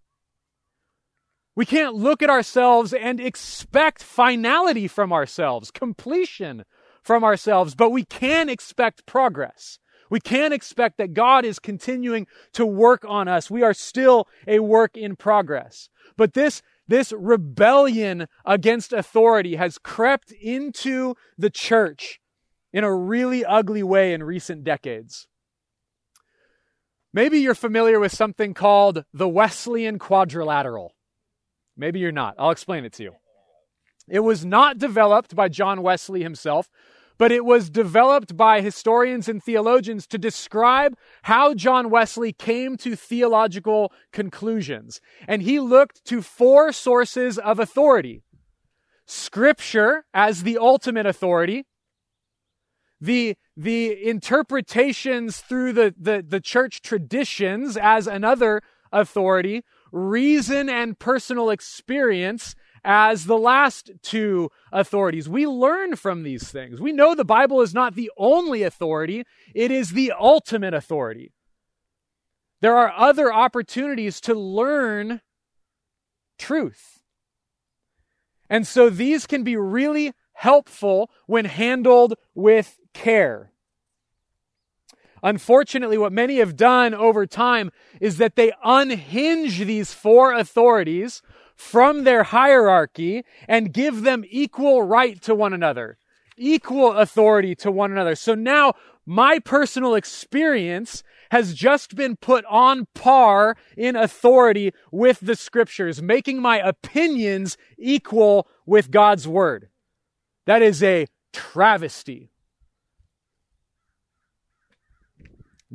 We 1.56 1.66
can't 1.66 1.96
look 1.96 2.22
at 2.22 2.30
ourselves 2.30 2.94
and 2.94 3.20
expect 3.20 4.02
finality 4.02 4.88
from 4.88 5.12
ourselves, 5.12 5.72
completion 5.72 6.64
from 7.02 7.24
ourselves, 7.24 7.75
but 7.75 7.92
we 7.92 8.04
can 8.04 8.50
expect 8.50 9.06
progress. 9.06 9.80
We 10.10 10.20
can 10.20 10.54
expect 10.54 10.98
that 10.98 11.14
God 11.14 11.46
is 11.46 11.60
continuing 11.60 12.28
to 12.54 12.66
work 12.66 13.04
on 13.08 13.28
us. 13.28 13.50
We 13.50 13.64
are 13.64 13.74
still 13.74 14.28
a 14.48 14.60
work 14.60 14.96
in 14.96 15.16
progress. 15.16 15.90
But 16.16 16.34
this, 16.34 16.62
this 16.88 17.12
rebellion 17.12 18.27
against 18.46 18.94
authority 18.94 19.56
has 19.56 19.77
crept 19.77 20.32
into 20.32 21.15
the 21.38 21.50
church 21.50 22.20
in 22.72 22.84
a 22.84 22.94
really 22.94 23.44
ugly 23.44 23.84
way 23.84 24.13
in 24.13 24.24
recent 24.24 24.63
decades. 24.63 25.27
Maybe 27.13 27.39
you're 27.39 27.56
familiar 27.56 28.00
with 28.00 28.13
something 28.13 28.54
called 28.54 29.06
the 29.13 29.30
Wesleyan 29.30 29.98
quadrilateral. 29.98 30.94
Maybe 31.77 32.00
you're 32.00 32.12
not. 32.12 32.36
I'll 32.38 32.51
explain 32.51 32.84
it 32.84 32.94
to 32.94 33.04
you. 33.04 33.12
It 34.08 34.20
was 34.20 34.46
not 34.46 34.77
developed 34.77 35.36
by 35.36 35.48
John 35.50 35.82
Wesley 35.82 36.22
himself, 36.22 36.70
but 37.17 37.31
it 37.31 37.45
was 37.45 37.69
developed 37.69 38.36
by 38.36 38.62
historians 38.62 39.29
and 39.29 39.43
theologians 39.43 40.05
to 40.07 40.17
describe 40.17 40.98
how 41.24 41.53
John 41.53 41.89
Wesley 41.89 42.34
came 42.34 42.77
to 42.77 42.95
theological 42.95 43.91
conclusions. 44.12 45.00
And 45.27 45.41
he 45.41 45.60
looked 45.60 46.03
to 46.05 46.22
four 46.22 46.72
sources 46.72 47.38
of 47.38 47.60
authority 47.60 48.24
Scripture 49.07 50.05
as 50.13 50.43
the 50.43 50.57
ultimate 50.57 51.05
authority, 51.05 51.65
the, 53.00 53.36
the 53.55 54.07
interpretations 54.07 55.38
through 55.38 55.74
the, 55.74 55.93
the, 55.95 56.25
the 56.27 56.39
church 56.39 56.81
traditions 56.81 57.77
as 57.77 58.07
another 58.07 58.62
authority, 58.91 59.63
reason 59.91 60.69
and 60.69 60.98
personal 60.98 61.50
experience 61.50 62.55
as 62.86 63.25
the 63.25 63.38
last 63.38 63.92
two 64.04 64.51
authorities. 64.72 65.27
We 65.27 65.48
learn 65.48 65.96
from 65.96 66.22
these 66.22 66.50
things. 66.50 66.80
We 66.80 66.94
know 66.94 67.15
the 67.15 67.25
Bible 67.25 67.62
is 67.62 67.74
not 67.74 67.96
the 67.96 68.12
only 68.15 68.62
authority, 68.62 69.25
it 69.54 69.72
is 69.72 69.92
the 69.92 70.13
ultimate 70.18 70.74
authority. 70.74 71.34
There 72.62 72.77
are 72.77 72.94
other 72.96 73.34
opportunities 73.34 74.22
to 74.22 74.36
learn 74.36 75.22
truth. 76.38 77.01
And 78.50 78.68
so 78.68 78.89
these 78.89 79.25
can 79.25 79.44
be 79.44 79.58
really 79.58 80.13
helpful 80.34 81.10
when 81.25 81.46
handled 81.46 82.13
with 82.36 82.77
care. 82.94 83.51
Unfortunately, 85.24 85.98
what 85.98 86.13
many 86.13 86.38
have 86.38 86.56
done 86.56 86.94
over 86.94 87.25
time 87.25 87.72
is 88.00 88.18
that 88.18 88.36
they 88.36 88.51
unhinge 88.63 89.60
these 89.60 89.92
four 89.92 90.32
authorities 90.34 91.24
from 91.55 92.03
their 92.03 92.24
hierarchy 92.24 93.24
and 93.47 93.74
give 93.74 94.03
them 94.03 94.24
equal 94.29 94.83
right 94.83 95.21
to 95.21 95.33
one 95.33 95.53
another, 95.53 95.97
equal 96.38 96.93
authority 96.93 97.55
to 97.55 97.71
one 97.71 97.91
another. 97.91 98.15
So 98.15 98.35
now 98.35 98.74
my 99.05 99.39
personal 99.39 99.95
experience 99.95 101.03
has 101.31 101.53
just 101.53 101.95
been 101.95 102.15
put 102.15 102.43
on 102.45 102.88
par 102.93 103.55
in 103.77 103.95
authority 103.95 104.74
with 104.91 105.19
the 105.21 105.35
scriptures, 105.35 106.01
making 106.01 106.41
my 106.41 106.57
opinions 106.57 107.57
equal 107.77 108.47
with 108.65 108.91
God's 108.91 109.27
word. 109.27 109.69
That 110.45 110.62
is 110.62 110.83
a 110.83 111.07
travesty. 111.33 112.31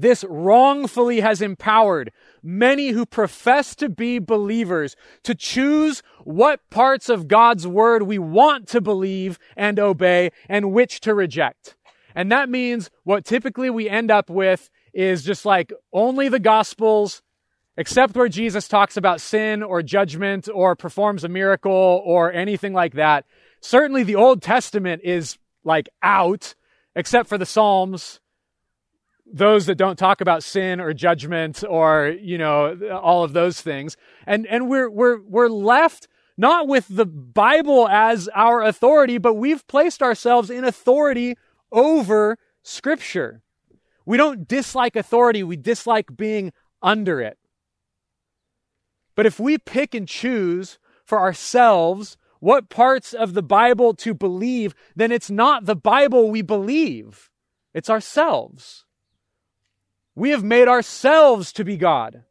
This 0.01 0.25
wrongfully 0.27 1.21
has 1.21 1.43
empowered 1.43 2.11
many 2.43 2.89
who 2.89 3.05
profess 3.05 3.75
to 3.75 3.91
be 3.91 4.19
believers 4.19 4.97
to 5.25 5.35
choose 5.35 6.03
what 6.25 6.71
parts 6.71 7.11
of 7.11 7.29
God's 7.29 7.67
word 7.67 8.05
we 8.05 8.19
want 8.19 8.67
to 8.69 8.81
believe 8.81 9.39
and 9.59 9.79
obey 9.79 10.31
and 10.49 10.73
which 10.73 11.01
to 11.01 11.15
reject. 11.15 11.77
And 12.15 12.33
that 12.33 12.49
means 12.49 12.89
what 13.05 13.27
typically 13.27 13.69
we 13.69 13.91
end 13.91 14.11
up 14.11 14.31
with 14.31 14.71
is 14.95 15.23
just 15.23 15.45
like 15.45 15.71
only 15.93 16.31
the 16.31 16.41
gospels, 16.41 17.21
except 17.77 18.17
where 18.17 18.31
Jesus 18.31 18.69
talks 18.69 18.97
about 18.97 19.21
sin 19.21 19.63
or 19.63 19.83
judgment 19.83 20.49
or 20.53 20.75
performs 20.77 21.25
a 21.25 21.29
miracle 21.29 22.03
or 22.07 22.33
anything 22.33 22.73
like 22.73 22.95
that. 22.95 23.27
Certainly 23.61 24.05
the 24.05 24.17
Old 24.17 24.41
Testament 24.41 25.03
is 25.05 25.37
like 25.63 25.91
out, 26.03 26.55
except 26.97 27.29
for 27.29 27.37
the 27.37 27.45
Psalms 27.45 28.20
those 29.33 29.67
that 29.67 29.77
don't 29.77 29.99
talk 29.99 30.21
about 30.21 30.43
sin 30.43 30.81
or 30.81 30.93
judgment 30.93 31.63
or 31.69 32.15
you 32.21 32.39
know 32.39 32.77
all 33.03 33.25
of 33.25 33.33
those 33.33 33.61
things. 33.61 33.97
And 34.27 34.47
and 34.47 34.69
we're 34.69 34.91
we're 34.91 35.21
we're 35.21 35.49
left 35.49 36.09
not 36.37 36.69
with 36.69 36.87
the 36.89 37.07
bible 37.07 37.89
as 37.89 38.29
our 38.35 38.63
authority 38.63 39.19
but 39.19 39.35
we've 39.35 39.67
placed 39.67 40.03
ourselves 40.03 40.51
in 40.51 40.65
authority 40.65 41.37
over 41.73 42.39
scripture. 42.63 43.43
We 44.07 44.17
don't 44.17 44.49
dislike 44.49 44.97
authority. 44.97 45.43
We 45.43 45.57
dislike 45.57 46.17
being 46.17 46.53
under 46.83 47.21
it. 47.21 47.39
But 49.15 49.27
if 49.27 49.39
we 49.39 49.59
pick 49.59 49.95
and 49.95 50.09
choose 50.09 50.79
for 51.05 51.19
ourselves 51.19 52.17
what 52.41 52.71
parts 52.71 53.13
of 53.13 53.35
the 53.35 53.43
bible 53.43 53.93
to 53.93 54.15
believe 54.15 54.75
then 54.97 55.13
it's 55.13 55.31
not 55.31 55.67
the 55.67 55.77
bible 55.77 56.31
we 56.31 56.43
believe. 56.43 57.31
It's 57.73 57.91
ourselves 57.91 58.87
we 60.21 60.31
have 60.33 60.45
made 60.45 60.69
ourselves 60.69 61.51
to 61.51 61.65
be 61.65 61.79
God. 61.79 62.25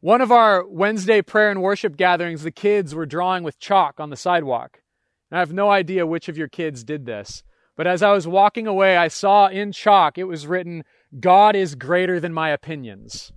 One 0.00 0.20
of 0.20 0.32
our 0.32 0.66
Wednesday 0.66 1.22
prayer 1.22 1.52
and 1.52 1.62
worship 1.62 1.96
gatherings, 1.96 2.42
the 2.42 2.50
kids 2.50 2.92
were 2.92 3.06
drawing 3.06 3.44
with 3.44 3.60
chalk 3.60 4.00
on 4.00 4.10
the 4.10 4.16
sidewalk. 4.16 4.82
And 5.30 5.38
I 5.38 5.40
have 5.40 5.52
no 5.52 5.70
idea 5.70 6.08
which 6.08 6.28
of 6.28 6.36
your 6.36 6.48
kids 6.48 6.82
did 6.82 7.06
this. 7.06 7.44
But 7.76 7.86
as 7.86 8.02
I 8.02 8.10
was 8.10 8.26
walking 8.26 8.66
away, 8.66 8.96
I 8.96 9.06
saw 9.06 9.46
in 9.46 9.70
chalk, 9.70 10.18
it 10.18 10.24
was 10.24 10.48
written, 10.48 10.82
God 11.20 11.54
is 11.54 11.76
greater 11.76 12.18
than 12.18 12.32
my 12.32 12.50
opinions. 12.50 13.30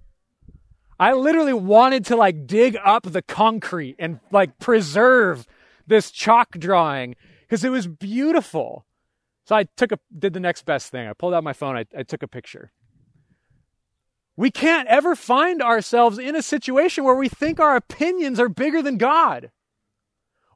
I 0.99 1.13
literally 1.13 1.53
wanted 1.53 2.03
to 2.05 2.15
like 2.15 2.47
dig 2.47 2.75
up 2.83 3.03
the 3.03 3.21
concrete 3.21 3.95
and 3.99 4.19
like 4.31 4.57
preserve 4.57 5.45
this 5.85 6.09
chalk 6.09 6.57
drawing 6.57 7.15
because 7.41 7.63
it 7.63 7.69
was 7.69 7.85
beautiful. 7.85 8.87
So 9.45 9.55
I 9.55 9.63
took 9.75 9.91
a, 9.91 9.99
did 10.17 10.33
the 10.33 10.39
next 10.39 10.65
best 10.65 10.91
thing. 10.91 11.07
I 11.07 11.13
pulled 11.13 11.33
out 11.33 11.43
my 11.43 11.53
phone, 11.53 11.75
I, 11.75 11.85
I 11.97 12.03
took 12.03 12.23
a 12.23 12.27
picture. 12.27 12.71
We 14.37 14.49
can't 14.49 14.87
ever 14.87 15.15
find 15.15 15.61
ourselves 15.61 16.17
in 16.17 16.35
a 16.35 16.41
situation 16.41 17.03
where 17.03 17.15
we 17.15 17.29
think 17.29 17.59
our 17.59 17.75
opinions 17.75 18.39
are 18.39 18.49
bigger 18.49 18.81
than 18.81 18.97
God. 18.97 19.51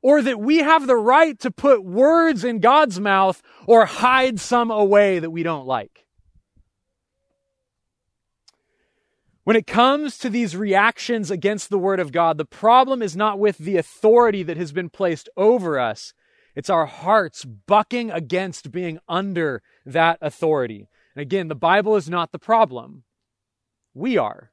Or 0.01 0.21
that 0.21 0.39
we 0.39 0.57
have 0.57 0.87
the 0.87 0.95
right 0.95 1.37
to 1.39 1.51
put 1.51 1.83
words 1.83 2.43
in 2.43 2.59
God's 2.59 2.99
mouth 2.99 3.41
or 3.65 3.85
hide 3.85 4.39
some 4.39 4.69
away 4.69 5.19
that 5.19 5.31
we 5.31 5.43
don't 5.43 5.65
like. 5.65 6.05
When 9.45 9.55
it 9.55 9.67
comes 9.67 10.17
to 10.19 10.29
these 10.29 10.55
reactions 10.55 11.29
against 11.29 11.69
the 11.69 11.77
Word 11.77 11.99
of 11.99 12.11
God, 12.11 12.37
the 12.37 12.45
problem 12.45 13.03
is 13.03 13.15
not 13.15 13.37
with 13.37 13.59
the 13.59 13.77
authority 13.77 14.41
that 14.41 14.57
has 14.57 14.71
been 14.71 14.89
placed 14.89 15.29
over 15.37 15.79
us, 15.79 16.13
it's 16.55 16.69
our 16.69 16.85
hearts 16.85 17.45
bucking 17.45 18.11
against 18.11 18.71
being 18.71 18.99
under 19.07 19.61
that 19.85 20.17
authority. 20.21 20.87
And 21.15 21.21
again, 21.21 21.47
the 21.47 21.55
Bible 21.55 21.95
is 21.95 22.09
not 22.09 22.31
the 22.31 22.39
problem. 22.39 23.03
We 23.93 24.17
are. 24.17 24.51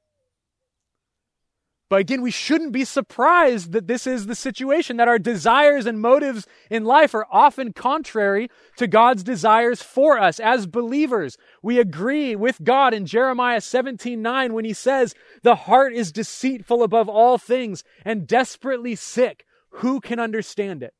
But 1.92 2.00
again, 2.00 2.22
we 2.22 2.30
shouldn't 2.30 2.72
be 2.72 2.86
surprised 2.86 3.72
that 3.72 3.86
this 3.86 4.06
is 4.06 4.24
the 4.24 4.34
situation, 4.34 4.96
that 4.96 5.08
our 5.08 5.18
desires 5.18 5.84
and 5.84 6.00
motives 6.00 6.46
in 6.70 6.86
life 6.86 7.14
are 7.14 7.26
often 7.30 7.74
contrary 7.74 8.48
to 8.78 8.86
God's 8.86 9.22
desires 9.22 9.82
for 9.82 10.18
us. 10.18 10.40
As 10.40 10.66
believers, 10.66 11.36
we 11.62 11.78
agree 11.78 12.34
with 12.34 12.64
God 12.64 12.94
in 12.94 13.04
Jeremiah 13.04 13.60
17 13.60 14.22
9 14.22 14.54
when 14.54 14.64
he 14.64 14.72
says, 14.72 15.14
The 15.42 15.54
heart 15.54 15.92
is 15.92 16.12
deceitful 16.12 16.82
above 16.82 17.10
all 17.10 17.36
things 17.36 17.84
and 18.06 18.26
desperately 18.26 18.94
sick. 18.94 19.44
Who 19.72 20.00
can 20.00 20.18
understand 20.18 20.82
it? 20.82 20.94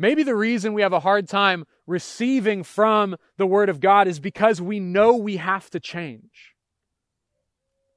Maybe 0.00 0.22
the 0.22 0.36
reason 0.36 0.74
we 0.74 0.82
have 0.82 0.92
a 0.92 1.00
hard 1.00 1.28
time 1.28 1.64
receiving 1.84 2.62
from 2.62 3.16
the 3.36 3.46
Word 3.46 3.68
of 3.68 3.80
God 3.80 4.06
is 4.06 4.20
because 4.20 4.62
we 4.62 4.78
know 4.78 5.16
we 5.16 5.38
have 5.38 5.68
to 5.70 5.80
change. 5.80 6.54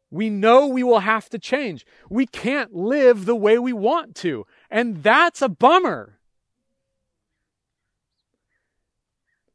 We 0.10 0.30
know 0.30 0.66
we 0.66 0.82
will 0.82 1.00
have 1.00 1.30
to 1.30 1.38
change. 1.38 1.86
We 2.10 2.26
can't 2.26 2.76
live 2.76 3.26
the 3.26 3.36
way 3.36 3.60
we 3.60 3.72
want 3.72 4.16
to. 4.18 4.48
And 4.72 5.04
that's 5.04 5.44
a 5.44 5.48
bummer. 5.48 6.18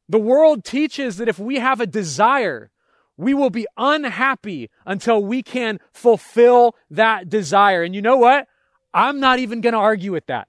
The 0.09 0.21
world 0.21 0.65
teaches 0.65 1.17
that 1.17 1.29
if 1.29 1.41
we 1.41 1.57
have 1.57 1.81
a 1.81 1.87
desire, 1.87 2.71
we 3.17 3.35
will 3.35 3.51
be 3.51 3.67
unhappy 3.77 4.71
until 4.87 5.23
we 5.23 5.43
can 5.43 5.81
fulfill 5.93 6.77
that 6.91 7.29
desire. 7.29 7.83
And 7.83 7.93
you 7.93 8.03
know 8.03 8.17
what? 8.17 8.47
I'm 8.95 9.19
not 9.19 9.41
even 9.41 9.61
going 9.61 9.73
to 9.73 9.81
argue 9.81 10.13
with 10.13 10.27
that. 10.27 10.47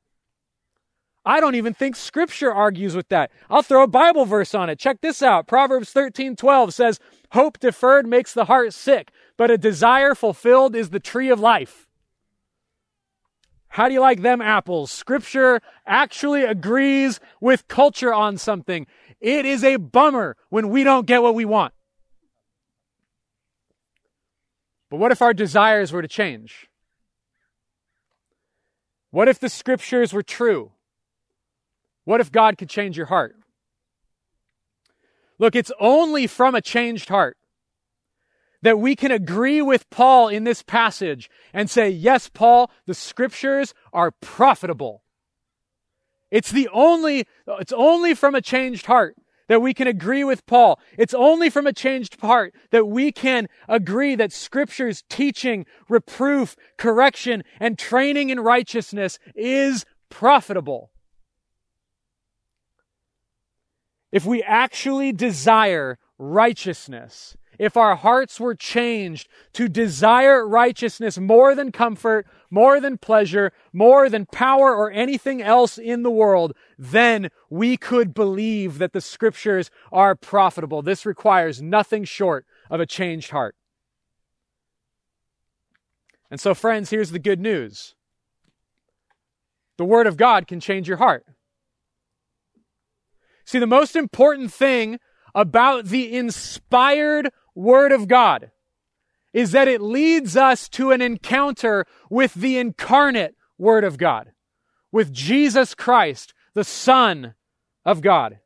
I 1.28 1.42
don't 1.42 1.56
even 1.56 1.74
think 1.74 1.98
scripture 1.98 2.54
argues 2.54 2.96
with 2.96 3.10
that. 3.10 3.32
I'll 3.50 3.62
throw 3.62 3.84
a 3.84 3.88
Bible 3.88 4.24
verse 4.24 4.56
on 4.56 4.70
it. 4.70 4.80
Check 4.80 5.02
this 5.02 5.22
out. 5.22 5.46
Proverbs 5.46 5.92
13, 5.92 6.38
12 6.38 6.74
says, 6.74 7.02
Hope 7.34 7.60
deferred 7.60 8.08
makes 8.08 8.34
the 8.34 8.46
heart 8.46 8.74
sick, 8.74 9.12
but 9.36 9.52
a 9.52 9.58
desire 9.58 10.16
fulfilled 10.16 10.74
is 10.74 10.90
the 10.90 11.02
tree 11.02 11.30
of 11.30 11.38
life. 11.38 11.90
How 13.68 13.90
do 13.90 13.94
you 13.94 14.00
like 14.00 14.22
them 14.22 14.40
apples? 14.40 14.90
Scripture 14.90 15.60
actually 15.86 16.44
agrees 16.44 17.20
with 17.42 17.68
culture 17.68 18.14
on 18.14 18.38
something. 18.38 18.88
It 19.20 19.46
is 19.46 19.66
a 19.66 19.76
bummer 19.76 20.38
when 20.48 20.70
we 20.70 20.86
don't 20.86 21.06
get 21.06 21.22
what 21.22 21.36
we 21.36 21.44
want. 21.44 21.74
But 24.90 24.96
what 24.96 25.12
if 25.12 25.22
our 25.22 25.34
desires 25.34 25.92
were 25.92 26.02
to 26.02 26.08
change? 26.08 26.70
What 29.12 29.28
if 29.28 29.40
the 29.40 29.50
scriptures 29.50 30.14
were 30.14 30.24
true? 30.24 30.72
What 32.08 32.22
if 32.22 32.32
God 32.32 32.58
could 32.58 32.70
change 32.70 32.96
your 32.96 33.08
heart? 33.08 33.36
Look, 35.40 35.58
it's 35.58 35.74
only 35.78 36.26
from 36.26 36.56
a 36.56 36.62
changed 36.62 37.10
heart 37.10 37.36
that 38.62 38.80
we 38.80 38.96
can 38.96 39.12
agree 39.12 39.62
with 39.62 39.90
Paul 39.90 40.30
in 40.30 40.46
this 40.46 40.64
passage 40.64 41.30
and 41.52 41.70
say, 41.70 41.90
yes, 41.90 42.30
Paul, 42.30 42.72
the 42.86 42.94
scriptures 42.94 43.74
are 43.92 44.12
profitable. 44.22 45.04
It's 46.32 46.50
the 46.50 46.70
only, 46.72 47.26
it's 47.46 47.74
only 47.74 48.14
from 48.14 48.36
a 48.36 48.42
changed 48.42 48.86
heart 48.86 49.18
that 49.50 49.62
we 49.62 49.74
can 49.74 49.88
agree 49.88 50.24
with 50.24 50.46
Paul. 50.46 50.80
It's 50.98 51.14
only 51.14 51.50
from 51.50 51.68
a 51.68 51.74
changed 51.74 52.22
heart 52.22 52.54
that 52.72 52.88
we 52.88 53.12
can 53.12 53.50
agree 53.68 54.16
that 54.16 54.32
scripture's 54.32 55.04
teaching, 55.10 55.66
reproof, 55.90 56.56
correction, 56.78 57.44
and 57.60 57.78
training 57.78 58.30
in 58.30 58.40
righteousness 58.40 59.20
is 59.36 59.84
profitable. 60.10 60.90
If 64.12 64.26
we 64.26 64.42
actually 64.44 65.12
desire 65.12 65.98
righteousness, 66.18 67.36
if 67.60 67.76
our 67.76 67.96
hearts 67.96 68.40
were 68.40 68.56
changed 68.56 69.28
to 69.54 69.68
desire 69.68 70.48
righteousness 70.48 71.18
more 71.18 71.56
than 71.56 71.72
comfort, 71.72 72.28
more 72.50 72.80
than 72.80 72.98
pleasure, 72.98 73.52
more 73.74 74.10
than 74.10 74.26
power 74.26 74.76
or 74.76 74.92
anything 74.92 75.42
else 75.42 75.78
in 75.78 76.04
the 76.04 76.12
world, 76.12 76.54
then 76.78 77.30
we 77.50 77.76
could 77.76 78.14
believe 78.14 78.78
that 78.78 78.94
the 78.94 79.02
scriptures 79.02 79.72
are 79.92 80.16
profitable. 80.16 80.82
This 80.82 81.06
requires 81.06 81.62
nothing 81.62 82.04
short 82.04 82.46
of 82.70 82.80
a 82.80 82.86
changed 82.86 83.32
heart. 83.32 83.56
And 86.30 86.40
so, 86.40 86.54
friends, 86.54 86.90
here's 86.90 87.12
the 87.12 87.20
good 87.20 87.40
news 87.40 87.96
the 89.78 89.86
Word 89.86 90.08
of 90.08 90.18
God 90.18 90.48
can 90.48 90.60
change 90.60 90.88
your 90.88 90.98
heart. 90.98 91.26
See, 93.48 93.60
the 93.60 93.66
most 93.66 93.96
important 93.96 94.52
thing 94.52 95.00
about 95.34 95.86
the 95.86 96.14
inspired 96.14 97.32
Word 97.56 97.94
of 97.94 98.10
God 98.10 98.52
is 99.32 99.54
that 99.54 99.70
it 99.70 99.80
leads 99.80 100.36
us 100.36 100.68
to 100.68 100.92
an 100.92 101.02
encounter 101.02 101.86
with 102.10 102.34
the 102.34 102.58
incarnate 102.58 103.36
Word 103.58 103.86
of 103.86 103.98
God, 103.98 104.34
with 104.92 105.14
Jesus 105.14 105.74
Christ, 105.76 106.34
the 106.56 106.66
Son 106.66 107.36
of 107.86 108.02
God. 108.02 108.40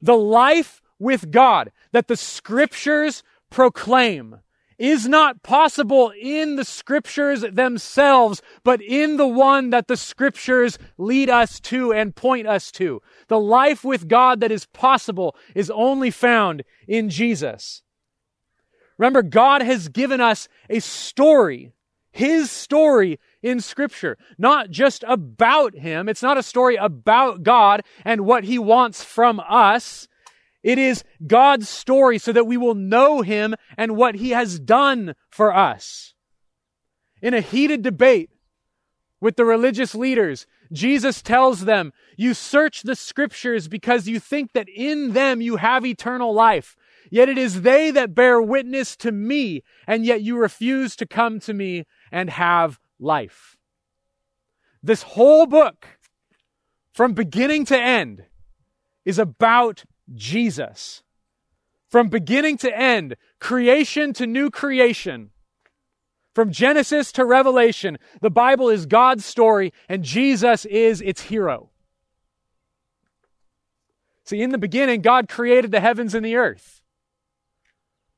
The 0.00 0.16
life 0.16 0.80
with 0.98 1.30
God 1.30 1.70
that 1.92 2.08
the 2.08 2.16
Scriptures 2.16 3.22
proclaim 3.50 4.36
is 4.78 5.08
not 5.08 5.42
possible 5.42 6.12
in 6.20 6.56
the 6.56 6.64
scriptures 6.64 7.40
themselves, 7.40 8.40
but 8.62 8.80
in 8.80 9.16
the 9.16 9.26
one 9.26 9.70
that 9.70 9.88
the 9.88 9.96
scriptures 9.96 10.78
lead 10.96 11.28
us 11.28 11.58
to 11.60 11.92
and 11.92 12.14
point 12.14 12.46
us 12.46 12.70
to. 12.72 13.02
The 13.26 13.40
life 13.40 13.84
with 13.84 14.08
God 14.08 14.40
that 14.40 14.52
is 14.52 14.66
possible 14.66 15.34
is 15.54 15.70
only 15.70 16.10
found 16.10 16.62
in 16.86 17.10
Jesus. 17.10 17.82
Remember, 18.98 19.22
God 19.22 19.62
has 19.62 19.88
given 19.88 20.20
us 20.20 20.48
a 20.68 20.80
story, 20.80 21.72
His 22.10 22.50
story 22.50 23.18
in 23.42 23.60
scripture, 23.60 24.16
not 24.36 24.70
just 24.70 25.04
about 25.06 25.76
Him. 25.76 26.08
It's 26.08 26.22
not 26.22 26.38
a 26.38 26.42
story 26.42 26.76
about 26.76 27.42
God 27.42 27.82
and 28.04 28.22
what 28.22 28.44
He 28.44 28.58
wants 28.58 29.04
from 29.04 29.40
us. 29.40 30.08
It 30.62 30.78
is 30.78 31.04
God's 31.26 31.68
story 31.68 32.18
so 32.18 32.32
that 32.32 32.46
we 32.46 32.56
will 32.56 32.74
know 32.74 33.22
Him 33.22 33.54
and 33.76 33.96
what 33.96 34.16
He 34.16 34.30
has 34.30 34.58
done 34.58 35.14
for 35.30 35.54
us. 35.54 36.14
In 37.22 37.34
a 37.34 37.40
heated 37.40 37.82
debate 37.82 38.30
with 39.20 39.36
the 39.36 39.44
religious 39.44 39.94
leaders, 39.94 40.46
Jesus 40.72 41.22
tells 41.22 41.64
them, 41.64 41.92
You 42.16 42.34
search 42.34 42.82
the 42.82 42.96
scriptures 42.96 43.68
because 43.68 44.08
you 44.08 44.20
think 44.20 44.52
that 44.52 44.68
in 44.68 45.12
them 45.12 45.40
you 45.40 45.56
have 45.56 45.86
eternal 45.86 46.32
life. 46.34 46.76
Yet 47.10 47.28
it 47.28 47.38
is 47.38 47.62
they 47.62 47.90
that 47.92 48.14
bear 48.14 48.40
witness 48.40 48.96
to 48.96 49.12
me, 49.12 49.62
and 49.86 50.04
yet 50.04 50.22
you 50.22 50.36
refuse 50.36 50.94
to 50.96 51.06
come 51.06 51.40
to 51.40 51.54
me 51.54 51.86
and 52.12 52.28
have 52.30 52.78
life. 52.98 53.56
This 54.82 55.02
whole 55.02 55.46
book, 55.46 55.86
from 56.92 57.14
beginning 57.14 57.64
to 57.66 57.78
end, 57.78 58.24
is 59.04 59.18
about 59.18 59.84
Jesus. 60.14 61.02
From 61.88 62.08
beginning 62.08 62.58
to 62.58 62.76
end, 62.76 63.16
creation 63.40 64.12
to 64.14 64.26
new 64.26 64.50
creation, 64.50 65.30
from 66.34 66.52
Genesis 66.52 67.10
to 67.12 67.24
Revelation, 67.24 67.98
the 68.20 68.30
Bible 68.30 68.68
is 68.68 68.86
God's 68.86 69.24
story 69.24 69.72
and 69.88 70.04
Jesus 70.04 70.64
is 70.66 71.00
its 71.00 71.22
hero. 71.22 71.70
See, 74.24 74.42
in 74.42 74.50
the 74.50 74.58
beginning, 74.58 75.00
God 75.00 75.28
created 75.28 75.72
the 75.72 75.80
heavens 75.80 76.14
and 76.14 76.24
the 76.24 76.36
earth. 76.36 76.82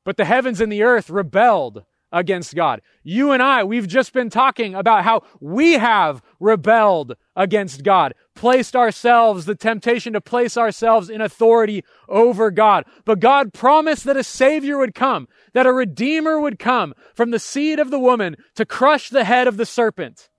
But 0.03 0.17
the 0.17 0.25
heavens 0.25 0.59
and 0.59 0.71
the 0.71 0.83
earth 0.83 1.09
rebelled 1.09 1.83
against 2.11 2.53
God. 2.53 2.81
You 3.03 3.31
and 3.31 3.41
I, 3.41 3.63
we've 3.63 3.87
just 3.87 4.13
been 4.13 4.29
talking 4.29 4.75
about 4.75 5.03
how 5.03 5.23
we 5.39 5.73
have 5.73 6.21
rebelled 6.39 7.15
against 7.35 7.83
God, 7.83 8.13
placed 8.35 8.75
ourselves, 8.75 9.45
the 9.45 9.55
temptation 9.55 10.13
to 10.13 10.21
place 10.21 10.57
ourselves 10.57 11.09
in 11.09 11.21
authority 11.21 11.83
over 12.09 12.49
God. 12.49 12.85
But 13.05 13.19
God 13.19 13.53
promised 13.53 14.05
that 14.05 14.17
a 14.17 14.23
Savior 14.23 14.77
would 14.77 14.95
come, 14.95 15.27
that 15.53 15.67
a 15.67 15.73
Redeemer 15.73 16.39
would 16.39 16.57
come 16.57 16.93
from 17.13 17.31
the 17.31 17.39
seed 17.39 17.79
of 17.79 17.91
the 17.91 17.99
woman 17.99 18.35
to 18.55 18.65
crush 18.65 19.09
the 19.09 19.25
head 19.25 19.47
of 19.47 19.57
the 19.57 19.65
serpent. 19.65 20.30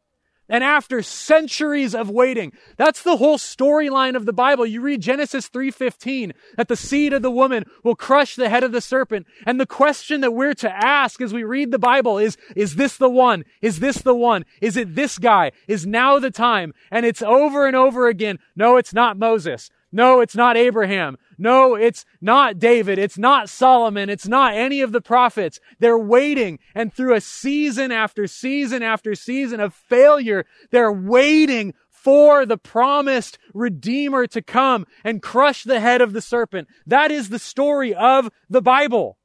And 0.52 0.62
after 0.62 1.00
centuries 1.00 1.94
of 1.94 2.10
waiting, 2.10 2.52
that's 2.76 3.02
the 3.02 3.16
whole 3.16 3.38
storyline 3.38 4.14
of 4.14 4.26
the 4.26 4.34
Bible. 4.34 4.66
You 4.66 4.82
read 4.82 5.00
Genesis 5.00 5.48
3:15 5.48 6.34
that 6.58 6.68
the 6.68 6.76
seed 6.76 7.14
of 7.14 7.22
the 7.22 7.30
woman 7.30 7.64
will 7.82 7.96
crush 7.96 8.36
the 8.36 8.50
head 8.50 8.62
of 8.62 8.70
the 8.70 8.82
serpent. 8.82 9.26
And 9.46 9.58
the 9.58 9.64
question 9.64 10.20
that 10.20 10.34
we're 10.34 10.52
to 10.52 10.70
ask 10.70 11.22
as 11.22 11.32
we 11.32 11.42
read 11.42 11.70
the 11.70 11.78
Bible 11.78 12.18
is 12.18 12.36
is 12.54 12.74
this 12.74 12.98
the 12.98 13.08
one? 13.08 13.46
Is 13.62 13.80
this 13.80 14.02
the 14.02 14.14
one? 14.14 14.44
Is 14.60 14.76
it 14.76 14.94
this 14.94 15.16
guy? 15.16 15.52
Is 15.68 15.86
now 15.86 16.18
the 16.18 16.30
time? 16.30 16.74
And 16.90 17.06
it's 17.06 17.22
over 17.22 17.66
and 17.66 17.74
over 17.74 18.06
again. 18.06 18.38
No, 18.54 18.76
it's 18.76 18.92
not 18.92 19.16
Moses. 19.16 19.70
No, 19.90 20.20
it's 20.20 20.36
not 20.36 20.58
Abraham. 20.58 21.16
No, 21.42 21.74
it's 21.74 22.04
not 22.20 22.60
David. 22.60 23.00
It's 23.00 23.18
not 23.18 23.48
Solomon. 23.48 24.08
It's 24.08 24.28
not 24.28 24.54
any 24.54 24.80
of 24.80 24.92
the 24.92 25.00
prophets. 25.00 25.58
They're 25.80 25.98
waiting. 25.98 26.60
And 26.72 26.94
through 26.94 27.16
a 27.16 27.20
season 27.20 27.90
after 27.90 28.28
season 28.28 28.84
after 28.84 29.16
season 29.16 29.58
of 29.58 29.74
failure, 29.74 30.46
they're 30.70 30.92
waiting 30.92 31.74
for 31.90 32.46
the 32.46 32.56
promised 32.56 33.40
Redeemer 33.54 34.28
to 34.28 34.40
come 34.40 34.86
and 35.02 35.20
crush 35.20 35.64
the 35.64 35.80
head 35.80 36.00
of 36.00 36.12
the 36.12 36.20
serpent. 36.22 36.68
That 36.86 37.10
is 37.10 37.28
the 37.28 37.40
story 37.40 37.92
of 37.92 38.30
the 38.48 38.62
Bible. 38.62 39.18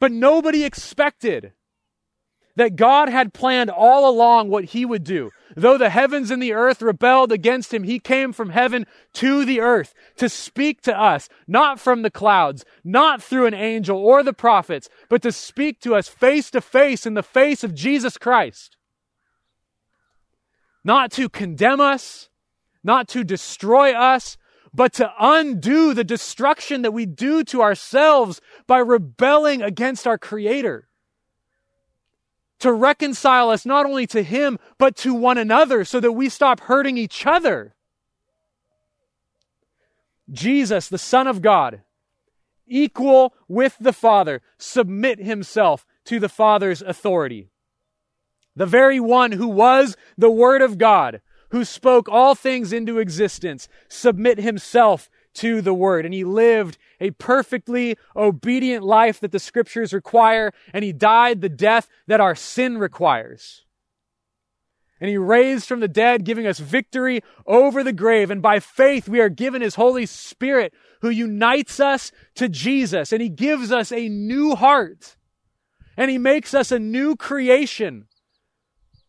But 0.00 0.10
nobody 0.10 0.64
expected 0.64 1.52
that 2.58 2.74
God 2.74 3.08
had 3.08 3.32
planned 3.32 3.70
all 3.70 4.10
along 4.10 4.48
what 4.48 4.64
he 4.64 4.84
would 4.84 5.04
do. 5.04 5.30
Though 5.56 5.78
the 5.78 5.90
heavens 5.90 6.32
and 6.32 6.42
the 6.42 6.54
earth 6.54 6.82
rebelled 6.82 7.30
against 7.30 7.72
him, 7.72 7.84
he 7.84 8.00
came 8.00 8.32
from 8.32 8.50
heaven 8.50 8.84
to 9.14 9.44
the 9.44 9.60
earth 9.60 9.94
to 10.16 10.28
speak 10.28 10.82
to 10.82 11.00
us, 11.00 11.28
not 11.46 11.78
from 11.78 12.02
the 12.02 12.10
clouds, 12.10 12.64
not 12.82 13.22
through 13.22 13.46
an 13.46 13.54
angel 13.54 13.96
or 13.96 14.24
the 14.24 14.32
prophets, 14.32 14.88
but 15.08 15.22
to 15.22 15.30
speak 15.30 15.80
to 15.82 15.94
us 15.94 16.08
face 16.08 16.50
to 16.50 16.60
face 16.60 17.06
in 17.06 17.14
the 17.14 17.22
face 17.22 17.62
of 17.62 17.76
Jesus 17.76 18.18
Christ. 18.18 18.76
Not 20.82 21.12
to 21.12 21.28
condemn 21.28 21.80
us, 21.80 22.28
not 22.82 23.06
to 23.10 23.22
destroy 23.22 23.92
us, 23.92 24.36
but 24.74 24.92
to 24.94 25.12
undo 25.20 25.94
the 25.94 26.02
destruction 26.02 26.82
that 26.82 26.92
we 26.92 27.06
do 27.06 27.44
to 27.44 27.62
ourselves 27.62 28.40
by 28.66 28.78
rebelling 28.78 29.62
against 29.62 30.08
our 30.08 30.18
Creator 30.18 30.87
to 32.58 32.72
reconcile 32.72 33.50
us 33.50 33.64
not 33.64 33.86
only 33.86 34.06
to 34.08 34.22
Him, 34.22 34.58
but 34.78 34.96
to 34.96 35.14
one 35.14 35.38
another 35.38 35.84
so 35.84 36.00
that 36.00 36.12
we 36.12 36.28
stop 36.28 36.60
hurting 36.60 36.98
each 36.98 37.26
other. 37.26 37.74
Jesus, 40.30 40.88
the 40.88 40.98
Son 40.98 41.26
of 41.26 41.40
God, 41.40 41.82
equal 42.66 43.34
with 43.48 43.76
the 43.80 43.92
Father, 43.92 44.42
submit 44.58 45.18
himself 45.20 45.86
to 46.04 46.20
the 46.20 46.28
Father's 46.28 46.82
authority. 46.82 47.48
The 48.54 48.66
very 48.66 49.00
one 49.00 49.32
who 49.32 49.48
was 49.48 49.96
the 50.16 50.30
Word 50.30 50.62
of 50.62 50.78
God, 50.78 51.20
who 51.50 51.64
spoke 51.64 52.08
all 52.08 52.34
things 52.34 52.72
into 52.72 52.98
existence, 52.98 53.68
submit 53.88 54.38
himself 54.38 55.08
to 55.38 55.60
the 55.60 55.74
Word. 55.74 56.04
And 56.04 56.14
he 56.14 56.24
lived 56.24 56.78
a 57.00 57.10
perfectly 57.12 57.96
obedient 58.14 58.84
life 58.84 59.20
that 59.20 59.32
the 59.32 59.38
Scriptures 59.38 59.92
require, 59.92 60.52
and 60.72 60.84
he 60.84 60.92
died 60.92 61.40
the 61.40 61.48
death 61.48 61.88
that 62.06 62.20
our 62.20 62.34
sin 62.34 62.78
requires. 62.78 63.64
And 65.00 65.08
he 65.08 65.16
raised 65.16 65.68
from 65.68 65.78
the 65.80 65.88
dead, 65.88 66.24
giving 66.24 66.46
us 66.46 66.58
victory 66.58 67.22
over 67.46 67.84
the 67.84 67.92
grave. 67.92 68.32
And 68.32 68.42
by 68.42 68.58
faith, 68.58 69.08
we 69.08 69.20
are 69.20 69.28
given 69.28 69.62
his 69.62 69.76
Holy 69.76 70.06
Spirit, 70.06 70.74
who 71.02 71.08
unites 71.08 71.78
us 71.78 72.10
to 72.34 72.48
Jesus. 72.48 73.12
And 73.12 73.22
he 73.22 73.28
gives 73.28 73.70
us 73.70 73.92
a 73.92 74.08
new 74.08 74.56
heart. 74.56 75.16
And 75.96 76.10
he 76.10 76.18
makes 76.18 76.52
us 76.52 76.72
a 76.72 76.80
new 76.80 77.14
creation 77.14 78.07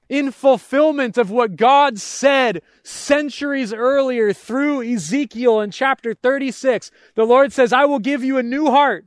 in 0.10 0.32
fulfillment 0.32 1.18
of 1.18 1.30
what 1.30 1.56
God 1.56 2.00
said 2.00 2.62
centuries 2.84 3.72
earlier 3.72 4.34
through 4.34 4.84
Ezekiel 4.84 5.62
in 5.62 5.72
chapter 5.72 6.14
36. 6.14 6.92
The 7.16 7.26
Lord 7.26 7.54
says, 7.54 7.72
I 7.72 7.86
will 7.86 8.00
give 8.00 8.24
you 8.24 8.38
a 8.38 8.44
new 8.44 8.66
heart 8.66 9.06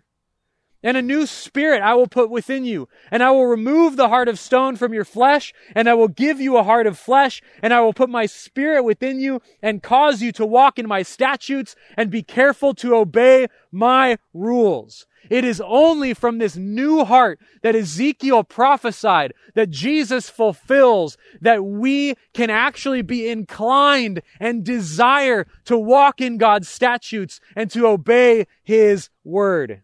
and 0.82 0.96
a 0.96 1.02
new 1.02 1.26
spirit 1.26 1.82
I 1.82 1.94
will 1.94 2.06
put 2.06 2.30
within 2.30 2.64
you. 2.64 2.88
And 3.10 3.22
I 3.22 3.30
will 3.30 3.46
remove 3.46 3.96
the 3.96 4.08
heart 4.08 4.28
of 4.28 4.38
stone 4.38 4.76
from 4.76 4.92
your 4.92 5.04
flesh, 5.04 5.52
and 5.74 5.88
I 5.88 5.94
will 5.94 6.08
give 6.08 6.40
you 6.40 6.56
a 6.56 6.62
heart 6.62 6.86
of 6.86 6.98
flesh, 6.98 7.42
and 7.62 7.72
I 7.72 7.80
will 7.80 7.92
put 7.92 8.10
my 8.10 8.26
spirit 8.26 8.82
within 8.82 9.20
you 9.20 9.40
and 9.62 9.82
cause 9.82 10.22
you 10.22 10.32
to 10.32 10.46
walk 10.46 10.78
in 10.78 10.88
my 10.88 11.02
statutes 11.02 11.76
and 11.96 12.10
be 12.10 12.22
careful 12.22 12.74
to 12.74 12.96
obey 12.96 13.46
my 13.70 14.18
rules. 14.34 15.06
It 15.30 15.44
is 15.44 15.62
only 15.64 16.14
from 16.14 16.38
this 16.38 16.56
new 16.56 17.04
heart 17.04 17.38
that 17.62 17.76
Ezekiel 17.76 18.44
prophesied 18.44 19.32
that 19.54 19.70
Jesus 19.70 20.28
fulfills 20.28 21.16
that 21.40 21.64
we 21.64 22.14
can 22.34 22.50
actually 22.50 23.02
be 23.02 23.28
inclined 23.28 24.22
and 24.40 24.64
desire 24.64 25.46
to 25.66 25.78
walk 25.78 26.20
in 26.20 26.38
God's 26.38 26.68
statutes 26.68 27.40
and 27.54 27.70
to 27.70 27.86
obey 27.86 28.46
his 28.62 29.10
word. 29.24 29.82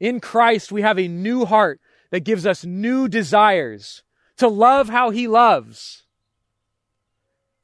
In 0.00 0.18
Christ, 0.18 0.72
we 0.72 0.82
have 0.82 0.98
a 0.98 1.06
new 1.08 1.44
heart 1.44 1.80
that 2.10 2.24
gives 2.24 2.46
us 2.46 2.64
new 2.64 3.06
desires 3.06 4.02
to 4.38 4.48
love 4.48 4.88
how 4.88 5.10
he 5.10 5.28
loves 5.28 6.04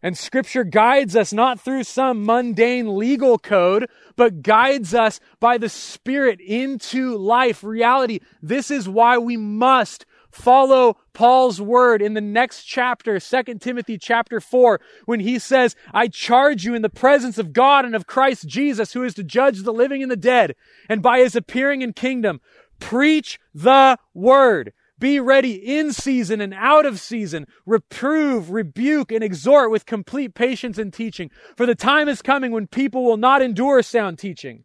and 0.06 0.16
scripture 0.16 0.62
guides 0.62 1.16
us 1.16 1.32
not 1.32 1.58
through 1.60 1.82
some 1.82 2.24
mundane 2.24 2.96
legal 2.96 3.38
code, 3.38 3.88
but 4.14 4.40
guides 4.40 4.94
us 4.94 5.18
by 5.40 5.58
the 5.58 5.68
Spirit 5.68 6.40
into 6.40 7.16
life, 7.16 7.64
reality. 7.64 8.20
This 8.40 8.70
is 8.70 8.88
why 8.88 9.18
we 9.18 9.36
must 9.36 10.06
follow 10.36 10.98
Paul's 11.14 11.60
word 11.60 12.02
in 12.02 12.14
the 12.14 12.20
next 12.20 12.64
chapter, 12.64 13.18
2 13.18 13.42
Timothy 13.58 13.96
chapter 13.96 14.38
4, 14.38 14.80
when 15.06 15.20
he 15.20 15.38
says, 15.38 15.74
I 15.94 16.08
charge 16.08 16.64
you 16.64 16.74
in 16.74 16.82
the 16.82 16.90
presence 16.90 17.38
of 17.38 17.54
God 17.54 17.84
and 17.84 17.96
of 17.96 18.06
Christ 18.06 18.46
Jesus, 18.46 18.92
who 18.92 19.02
is 19.02 19.14
to 19.14 19.24
judge 19.24 19.62
the 19.62 19.72
living 19.72 20.02
and 20.02 20.10
the 20.10 20.16
dead, 20.16 20.54
and 20.88 21.02
by 21.02 21.20
his 21.20 21.34
appearing 21.34 21.80
in 21.80 21.94
kingdom, 21.94 22.40
preach 22.78 23.40
the 23.54 23.98
word. 24.12 24.72
Be 24.98 25.20
ready 25.20 25.54
in 25.54 25.92
season 25.92 26.40
and 26.40 26.54
out 26.54 26.84
of 26.84 27.00
season. 27.00 27.46
Reprove, 27.64 28.50
rebuke, 28.50 29.10
and 29.10 29.24
exhort 29.24 29.70
with 29.70 29.86
complete 29.86 30.34
patience 30.34 30.78
and 30.78 30.92
teaching. 30.92 31.30
For 31.56 31.66
the 31.66 31.74
time 31.74 32.08
is 32.08 32.22
coming 32.22 32.50
when 32.50 32.66
people 32.66 33.04
will 33.04 33.18
not 33.18 33.42
endure 33.42 33.82
sound 33.82 34.18
teaching, 34.18 34.64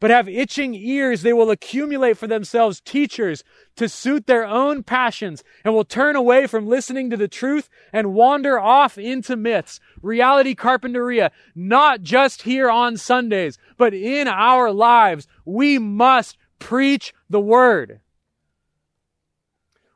but 0.00 0.10
have 0.10 0.28
itching 0.28 0.74
ears. 0.74 1.22
They 1.22 1.32
will 1.32 1.50
accumulate 1.50 2.16
for 2.16 2.26
themselves 2.26 2.80
teachers 2.80 3.42
to 3.76 3.88
suit 3.88 4.26
their 4.26 4.44
own 4.44 4.82
passions 4.82 5.42
and 5.64 5.74
will 5.74 5.84
turn 5.84 6.16
away 6.16 6.46
from 6.46 6.68
listening 6.68 7.10
to 7.10 7.16
the 7.16 7.28
truth 7.28 7.68
and 7.92 8.14
wander 8.14 8.58
off 8.58 8.98
into 8.98 9.36
myths. 9.36 9.80
Reality 10.02 10.54
Carpinteria, 10.54 11.30
not 11.54 12.02
just 12.02 12.42
here 12.42 12.70
on 12.70 12.96
Sundays, 12.96 13.58
but 13.76 13.94
in 13.94 14.28
our 14.28 14.70
lives. 14.70 15.26
We 15.44 15.78
must 15.78 16.36
preach 16.58 17.12
the 17.28 17.40
word. 17.40 18.00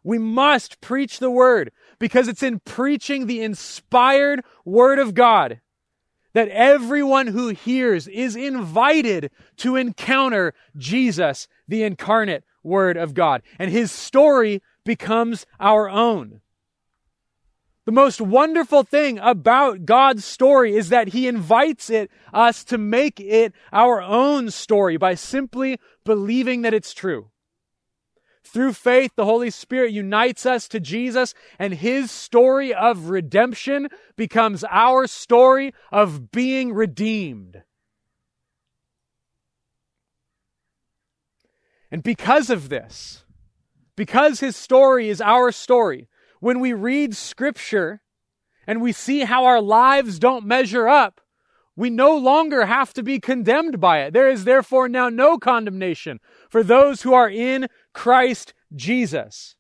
We 0.05 0.19
must 0.19 0.81
preach 0.81 1.21
the 1.21 1.31
word 1.31 1.71
because 2.01 2.27
it's 2.27 2.43
in 2.43 2.59
preaching 2.61 3.27
the 3.27 3.41
inspired 3.41 4.43
word 4.65 4.99
of 4.99 5.15
God 5.15 5.61
that 6.35 6.49
everyone 6.49 7.29
who 7.29 7.49
hears 7.49 8.09
is 8.09 8.37
invited 8.37 9.31
to 9.59 9.77
encounter 9.77 10.55
Jesus, 10.77 11.49
the 11.69 11.83
incarnate 11.83 12.45
word 12.63 12.97
of 12.97 13.15
God. 13.15 13.43
And 13.59 13.71
his 13.71 13.91
story 13.93 14.63
becomes 14.85 15.47
our 15.61 15.89
own. 15.89 16.41
The 17.85 17.93
most 17.93 18.21
wonderful 18.21 18.85
thing 18.85 19.19
about 19.19 19.85
God's 19.85 20.25
story 20.25 20.77
is 20.77 20.91
that 20.91 21.09
he 21.09 21.27
invites 21.27 21.91
it 21.91 22.13
us 22.33 22.63
to 22.65 22.79
make 22.79 23.19
it 23.19 23.53
our 23.73 24.01
own 24.01 24.53
story 24.53 24.97
by 24.97 25.15
simply 25.15 25.81
believing 26.05 26.63
that 26.63 26.75
it's 26.75 26.95
true. 26.95 27.32
Through 28.45 28.75
faith, 28.75 29.13
the 29.17 29.25
Holy 29.25 29.51
Spirit 29.51 29.93
unites 29.93 30.45
us 30.45 30.69
to 30.69 30.81
Jesus, 30.81 31.35
and 31.59 31.75
his 31.75 32.11
story 32.11 32.75
of 32.75 33.09
redemption 33.09 33.89
becomes 34.17 34.65
our 34.69 35.07
story 35.07 35.73
of 35.91 36.31
being 36.31 36.73
redeemed. 36.73 37.63
And 41.91 42.03
because 42.03 42.51
of 42.51 42.69
this, 42.69 43.25
because 43.97 44.41
his 44.41 44.57
story 44.57 45.09
is 45.09 45.21
our 45.21 45.53
story, 45.53 46.09
when 46.41 46.59
we 46.59 46.73
read 46.73 47.15
scripture 47.15 48.01
and 48.67 48.81
we 48.81 48.93
see 48.93 49.21
how 49.21 49.45
our 49.45 49.61
lives 49.61 50.19
don't 50.19 50.47
measure 50.47 50.89
up, 50.89 51.21
we 51.77 51.89
no 51.89 52.17
longer 52.17 52.67
have 52.67 52.93
to 52.95 53.03
be 53.03 53.19
condemned 53.19 53.81
by 53.81 54.01
it. 54.01 54.13
There 54.13 54.29
is 54.29 54.45
therefore 54.45 54.89
now 54.89 55.09
no 55.09 55.39
condemnation 55.39 56.21
for 56.51 56.63
those 56.63 57.03
who 57.03 57.15
are 57.15 57.31
in 57.31 57.69
Christ 57.93 58.55
Jesus. 58.75 59.57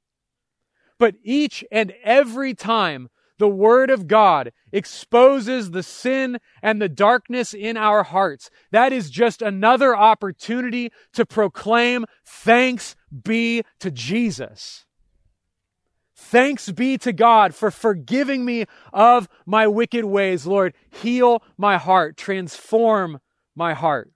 But 0.99 1.17
each 1.23 1.65
and 1.73 1.93
every 2.05 2.55
time 2.55 3.09
the 3.39 3.49
Word 3.49 3.91
of 3.91 4.07
God 4.07 4.53
exposes 4.71 5.73
the 5.73 5.83
sin 5.83 6.39
and 6.63 6.81
the 6.81 6.89
darkness 6.89 7.55
in 7.55 7.77
our 7.77 8.05
hearts, 8.05 8.51
that 8.71 8.93
is 8.93 9.11
just 9.11 9.43
another 9.43 9.97
opportunity 9.97 10.93
to 11.15 11.27
proclaim 11.27 12.05
thanks 12.25 12.95
be 13.25 13.65
to 13.81 13.91
Jesus. 13.91 14.85
Thanks 16.15 16.71
be 16.71 16.97
to 16.99 17.13
God 17.13 17.53
for 17.53 17.73
forgiving 17.73 18.45
me 18.45 18.67
of 18.93 19.29
my 19.45 19.67
wicked 19.67 20.05
ways. 20.05 20.47
Lord, 20.47 20.73
heal 20.89 21.43
my 21.59 21.79
heart, 21.79 22.17
transform 22.17 23.21
my 23.57 23.75
heart. 23.75 24.13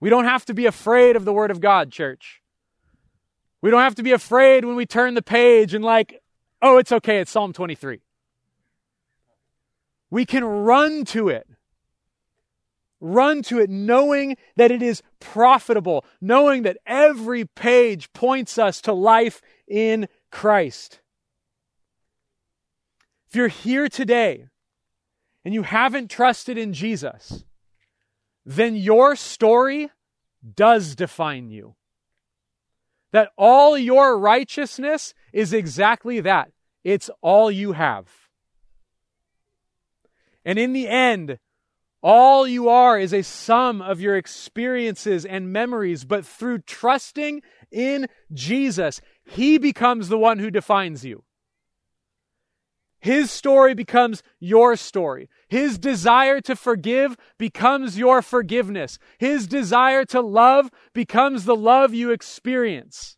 We 0.00 0.10
don't 0.10 0.24
have 0.24 0.44
to 0.46 0.54
be 0.54 0.66
afraid 0.66 1.14
of 1.14 1.24
the 1.24 1.32
Word 1.32 1.52
of 1.52 1.60
God, 1.60 1.92
church. 1.92 2.42
We 3.60 3.70
don't 3.70 3.80
have 3.80 3.96
to 3.96 4.02
be 4.02 4.12
afraid 4.12 4.64
when 4.64 4.76
we 4.76 4.86
turn 4.86 5.14
the 5.14 5.22
page 5.22 5.74
and, 5.74 5.84
like, 5.84 6.22
oh, 6.62 6.78
it's 6.78 6.92
okay, 6.92 7.18
it's 7.18 7.30
Psalm 7.30 7.52
23. 7.52 8.00
We 10.10 10.24
can 10.24 10.44
run 10.44 11.04
to 11.06 11.28
it. 11.28 11.46
Run 13.00 13.42
to 13.42 13.60
it 13.60 13.70
knowing 13.70 14.36
that 14.56 14.70
it 14.70 14.82
is 14.82 15.02
profitable, 15.20 16.04
knowing 16.20 16.62
that 16.62 16.78
every 16.86 17.44
page 17.44 18.12
points 18.12 18.58
us 18.58 18.80
to 18.82 18.92
life 18.92 19.40
in 19.68 20.08
Christ. 20.30 21.00
If 23.28 23.36
you're 23.36 23.48
here 23.48 23.88
today 23.88 24.46
and 25.44 25.54
you 25.54 25.62
haven't 25.62 26.10
trusted 26.10 26.58
in 26.58 26.72
Jesus, 26.72 27.44
then 28.44 28.74
your 28.74 29.14
story 29.14 29.90
does 30.56 30.96
define 30.96 31.50
you. 31.50 31.74
That 33.12 33.30
all 33.36 33.76
your 33.76 34.18
righteousness 34.18 35.14
is 35.32 35.52
exactly 35.52 36.20
that 36.20 36.52
it's 36.84 37.10
all 37.20 37.50
you 37.50 37.72
have. 37.72 38.08
And 40.44 40.58
in 40.58 40.72
the 40.72 40.88
end, 40.88 41.38
all 42.00 42.46
you 42.46 42.68
are 42.68 42.98
is 42.98 43.12
a 43.12 43.22
sum 43.22 43.82
of 43.82 44.00
your 44.00 44.16
experiences 44.16 45.24
and 45.24 45.52
memories, 45.52 46.04
but 46.04 46.24
through 46.24 46.60
trusting 46.60 47.42
in 47.70 48.06
Jesus, 48.32 49.00
He 49.24 49.58
becomes 49.58 50.08
the 50.08 50.18
one 50.18 50.38
who 50.38 50.50
defines 50.50 51.04
you. 51.04 51.24
His 53.00 53.30
story 53.30 53.74
becomes 53.74 54.22
your 54.40 54.76
story. 54.76 55.28
His 55.48 55.78
desire 55.78 56.40
to 56.42 56.56
forgive 56.56 57.16
becomes 57.38 57.96
your 57.96 58.22
forgiveness. 58.22 58.98
His 59.18 59.46
desire 59.46 60.04
to 60.06 60.20
love 60.20 60.70
becomes 60.92 61.44
the 61.44 61.56
love 61.56 61.94
you 61.94 62.10
experience. 62.10 63.16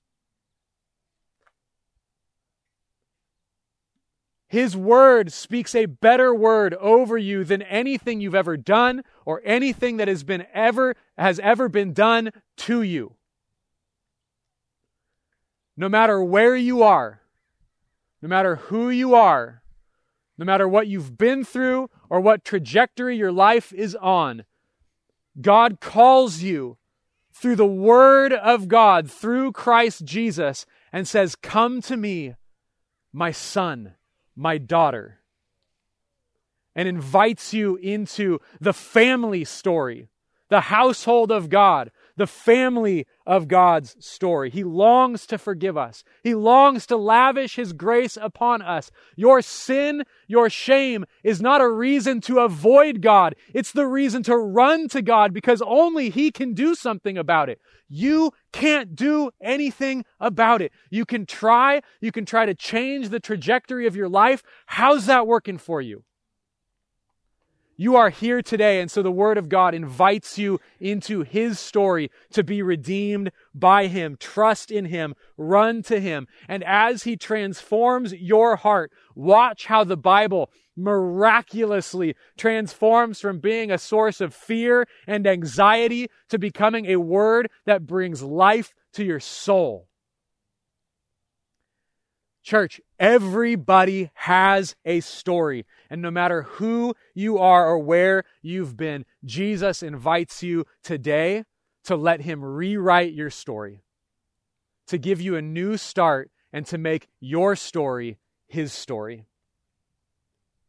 His 4.49 4.77
word 4.77 5.33
speaks 5.33 5.77
a 5.77 5.87
better 5.87 6.35
word 6.35 6.75
over 6.75 7.17
you 7.17 7.45
than 7.45 7.63
anything 7.63 8.21
you've 8.21 8.35
ever 8.35 8.57
done 8.57 9.03
or 9.25 9.41
anything 9.45 9.97
that 9.99 10.09
has 10.09 10.25
been 10.25 10.45
ever 10.53 10.97
has 11.17 11.39
ever 11.39 11.69
been 11.69 11.93
done 11.93 12.33
to 12.57 12.83
you. 12.83 13.15
No 15.77 15.89
matter 15.89 16.23
where 16.23 16.57
you 16.57 16.83
are, 16.83 17.23
no 18.21 18.29
matter 18.29 18.57
who 18.57 18.91
you 18.91 19.15
are, 19.15 19.60
no 20.41 20.47
matter 20.47 20.67
what 20.67 20.89
you've 20.89 21.17
been 21.17 21.45
through 21.45 21.91
or 22.09 22.19
what 22.21 22.45
trajectory 22.45 23.17
your 23.17 23.31
life 23.31 23.73
is 23.73 23.95
on, 23.95 24.45
God 25.41 25.81
calls 25.81 26.43
you 26.43 26.79
through 27.33 27.57
the 27.57 27.67
Word 27.67 28.33
of 28.33 28.67
God, 28.67 29.09
through 29.11 29.53
Christ 29.53 30.05
Jesus, 30.05 30.67
and 30.93 31.07
says, 31.07 31.37
Come 31.37 31.81
to 31.83 31.97
me, 31.97 32.35
my 33.13 33.31
son 33.31 33.95
my 34.41 34.57
daughter, 34.57 35.21
and 36.75 36.89
invites 36.89 37.53
you 37.53 37.77
into 37.77 38.41
the 38.61 38.73
family 38.73 39.45
story, 39.45 40.09
the 40.49 40.63
household 40.63 41.31
of 41.31 41.51
God, 41.51 41.91
the 42.21 42.27
family 42.27 43.07
of 43.27 43.49
God's 43.49 43.97
story. 43.99 44.51
He 44.51 44.63
longs 44.63 45.27
to 45.29 45.39
forgive 45.39 45.79
us. 45.79 46.05
He 46.23 46.35
longs 46.35 46.87
to 46.89 46.97
lavish 46.99 47.57
His 47.57 47.73
grace 47.73 48.19
upon 48.21 48.61
us. 48.61 48.91
Your 49.17 49.41
sin, 49.41 50.05
your 50.29 50.51
shame 50.51 51.07
is 51.25 51.41
not 51.41 51.63
a 51.63 51.69
reason 51.69 52.21
to 52.23 52.41
avoid 52.41 53.01
God. 53.01 53.37
It's 53.55 53.73
the 53.73 53.87
reason 53.87 54.23
to 54.25 54.37
run 54.37 54.89
to 54.89 55.01
God 55.01 55.33
because 55.33 55.63
only 55.63 56.11
He 56.11 56.31
can 56.31 56.53
do 56.53 56.75
something 56.75 57.17
about 57.17 57.49
it. 57.49 57.59
You 57.89 58.33
can't 58.53 58.95
do 58.95 59.31
anything 59.41 60.05
about 60.21 60.61
it. 60.61 60.73
You 60.91 61.07
can 61.07 61.25
try, 61.25 61.81
you 62.03 62.13
can 62.13 62.27
try 62.27 62.45
to 62.45 62.55
change 62.55 63.09
the 63.09 63.19
trajectory 63.19 63.87
of 63.87 63.97
your 63.97 64.11
life. 64.11 64.43
How's 64.67 65.07
that 65.07 65.27
working 65.27 65.57
for 65.57 65.81
you? 65.81 66.05
You 67.81 67.97
are 67.97 68.11
here 68.11 68.43
today, 68.43 68.83
and 68.83 68.91
so 68.91 69.03
the 69.03 69.11
Word 69.11 69.39
of 69.39 69.49
God 69.49 69.75
invites 69.75 70.37
you 70.37 70.61
into 70.81 71.23
His 71.23 71.59
story 71.59 72.11
to 72.31 72.45
be 72.45 72.61
redeemed 72.61 73.33
by 73.55 73.87
Him. 73.87 74.19
Trust 74.21 74.71
in 74.71 74.85
Him, 74.85 75.15
run 75.39 75.83
to 75.85 75.99
Him. 75.99 76.27
And 76.47 76.63
as 76.65 77.05
He 77.05 77.17
transforms 77.17 78.13
your 78.13 78.57
heart, 78.57 78.93
watch 79.15 79.65
how 79.65 79.85
the 79.85 79.97
Bible 79.97 80.51
miraculously 80.77 82.17
transforms 82.37 83.19
from 83.19 83.39
being 83.39 83.71
a 83.71 83.79
source 83.79 84.21
of 84.21 84.35
fear 84.35 84.87
and 85.07 85.27
anxiety 85.27 86.11
to 86.29 86.39
becoming 86.39 86.85
a 86.85 86.97
word 86.97 87.49
that 87.65 87.87
brings 87.87 88.23
life 88.23 88.75
to 88.93 89.05
your 89.07 89.21
soul. 89.21 89.89
Church, 92.43 92.81
everybody 92.99 94.11
has 94.15 94.75
a 94.85 95.01
story. 95.01 95.67
And 95.91 96.01
no 96.01 96.11
matter 96.11 96.43
who 96.43 96.95
you 97.15 97.39
are 97.39 97.69
or 97.69 97.79
where 97.79 98.25
you've 98.43 98.77
been, 98.77 99.05
Jesus 99.25 99.83
invites 99.83 100.43
you 100.43 100.67
today 100.83 101.45
to 101.85 101.97
let 101.97 102.23
him 102.23 102.43
rewrite 102.43 103.13
your 103.13 103.31
story, 103.31 103.83
to 104.87 104.99
give 104.99 105.21
you 105.21 105.37
a 105.37 105.43
new 105.43 105.77
start, 105.77 106.31
and 106.53 106.67
to 106.67 106.79
make 106.79 107.09
your 107.21 107.57
story 107.57 108.19
his 108.47 108.73
story. 108.73 109.27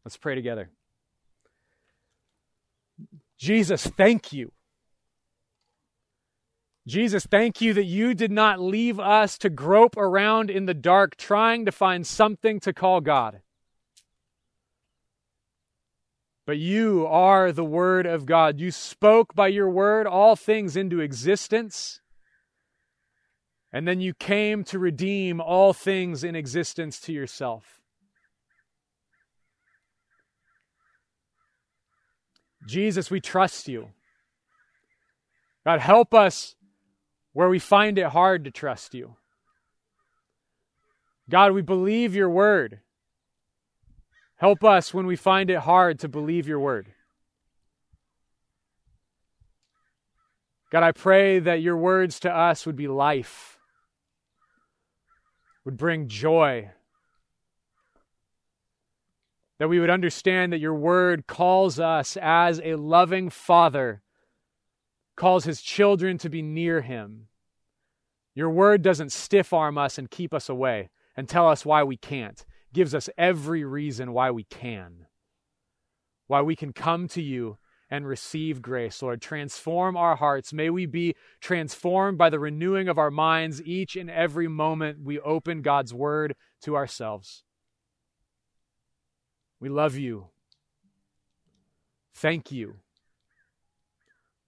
Let's 0.06 0.18
pray 0.18 0.36
together. 0.36 0.70
Jesus, 3.38 3.86
thank 3.86 4.34
you 4.34 4.52
Jesus, 6.88 7.26
thank 7.26 7.62
you 7.62 7.74
that 7.74 7.84
you 7.84 8.14
did 8.16 8.32
not 8.32 8.60
leave 8.60 9.00
us 9.00 9.38
to 9.38 9.50
grope 9.50 9.96
around 9.98 10.50
in 10.50 10.66
the 10.66 10.74
dark 10.74 11.16
trying 11.16 11.66
to 11.66 11.72
find 11.72 12.08
something 12.08 12.60
to 12.62 12.74
call 12.74 13.02
God. 13.02 13.42
But 16.48 16.58
you 16.58 17.06
are 17.08 17.52
the 17.52 17.64
Word 17.64 18.08
of 18.08 18.26
God. 18.26 18.60
You 18.60 18.72
spoke 18.72 19.36
by 19.36 19.48
your 19.48 19.70
Word 19.70 20.08
all 20.08 20.36
things 20.36 20.76
into 20.76 21.00
existence. 21.00 22.02
And 23.72 23.88
then 23.88 24.02
you 24.02 24.14
came 24.16 24.64
to 24.66 24.80
redeem 24.80 25.40
all 25.40 25.74
things 25.74 26.24
in 26.24 26.36
existence 26.36 27.00
to 27.02 27.14
yourself. 27.14 27.80
Jesus, 32.68 33.12
we 33.12 33.22
trust 33.22 33.68
you. 33.68 33.90
God, 35.64 35.80
help 35.80 36.14
us 36.14 36.56
where 37.34 37.50
we 37.50 37.60
find 37.60 37.98
it 37.98 38.08
hard 38.08 38.44
to 38.44 38.52
trust 38.52 38.94
you. 38.94 39.16
God, 41.30 41.54
we 41.54 41.62
believe 41.62 42.16
your 42.16 42.30
word. 42.30 42.80
Help 44.36 44.64
us 44.64 44.94
when 44.94 45.06
we 45.06 45.16
find 45.16 45.50
it 45.50 45.60
hard 45.60 46.00
to 46.00 46.10
believe 46.10 46.48
your 46.48 46.60
word. 46.60 46.94
God, 50.72 50.84
I 50.84 50.92
pray 50.92 51.40
that 51.40 51.62
your 51.62 51.78
words 51.78 52.20
to 52.22 52.36
us 52.36 52.66
would 52.66 52.76
be 52.76 52.88
life, 52.88 53.60
would 55.64 55.78
bring 55.78 56.08
joy, 56.08 56.72
that 59.60 59.68
we 59.70 59.80
would 59.80 59.90
understand 59.90 60.54
that 60.54 60.60
your 60.60 60.74
word 60.74 61.28
calls 61.28 61.80
us 61.80 62.18
as 62.20 62.60
a 62.64 62.76
loving 62.76 63.30
father 63.30 64.02
calls 65.16 65.44
his 65.44 65.62
children 65.62 66.18
to 66.20 66.30
be 66.30 66.42
near 66.42 66.82
him. 66.82 67.28
Your 68.34 68.50
word 68.50 68.82
doesn't 68.82 69.12
stiff 69.12 69.54
arm 69.54 69.78
us 69.78 69.98
and 69.98 70.10
keep 70.10 70.34
us 70.34 70.50
away 70.50 70.90
and 71.16 71.28
tell 71.28 71.48
us 71.50 71.66
why 71.66 71.84
we 71.84 71.98
can't. 71.98 72.40
It 72.40 72.74
gives 72.74 72.96
us 72.96 73.10
every 73.18 73.64
reason 73.64 74.14
why 74.14 74.32
we 74.32 74.46
can. 74.46 75.08
Why 76.28 76.42
we 76.42 76.56
can 76.56 76.72
come 76.72 77.08
to 77.10 77.22
you 77.22 77.58
and 77.90 78.08
receive 78.08 78.62
grace. 78.62 79.02
Lord, 79.02 79.22
transform 79.22 79.98
our 79.98 80.16
hearts. 80.16 80.54
May 80.54 80.70
we 80.70 80.86
be 80.86 81.14
transformed 81.42 82.18
by 82.18 82.30
the 82.30 82.40
renewing 82.40 82.88
of 82.88 82.98
our 82.98 83.12
minds 83.12 83.62
each 83.64 83.98
and 83.98 84.10
every 84.10 84.48
moment 84.48 85.04
we 85.04 85.20
open 85.20 85.62
God's 85.62 85.94
word 85.94 86.36
to 86.62 86.78
ourselves. 86.78 87.44
We 89.60 89.68
love 89.68 89.98
you. 89.98 90.30
Thank 92.14 92.52
you. 92.52 92.78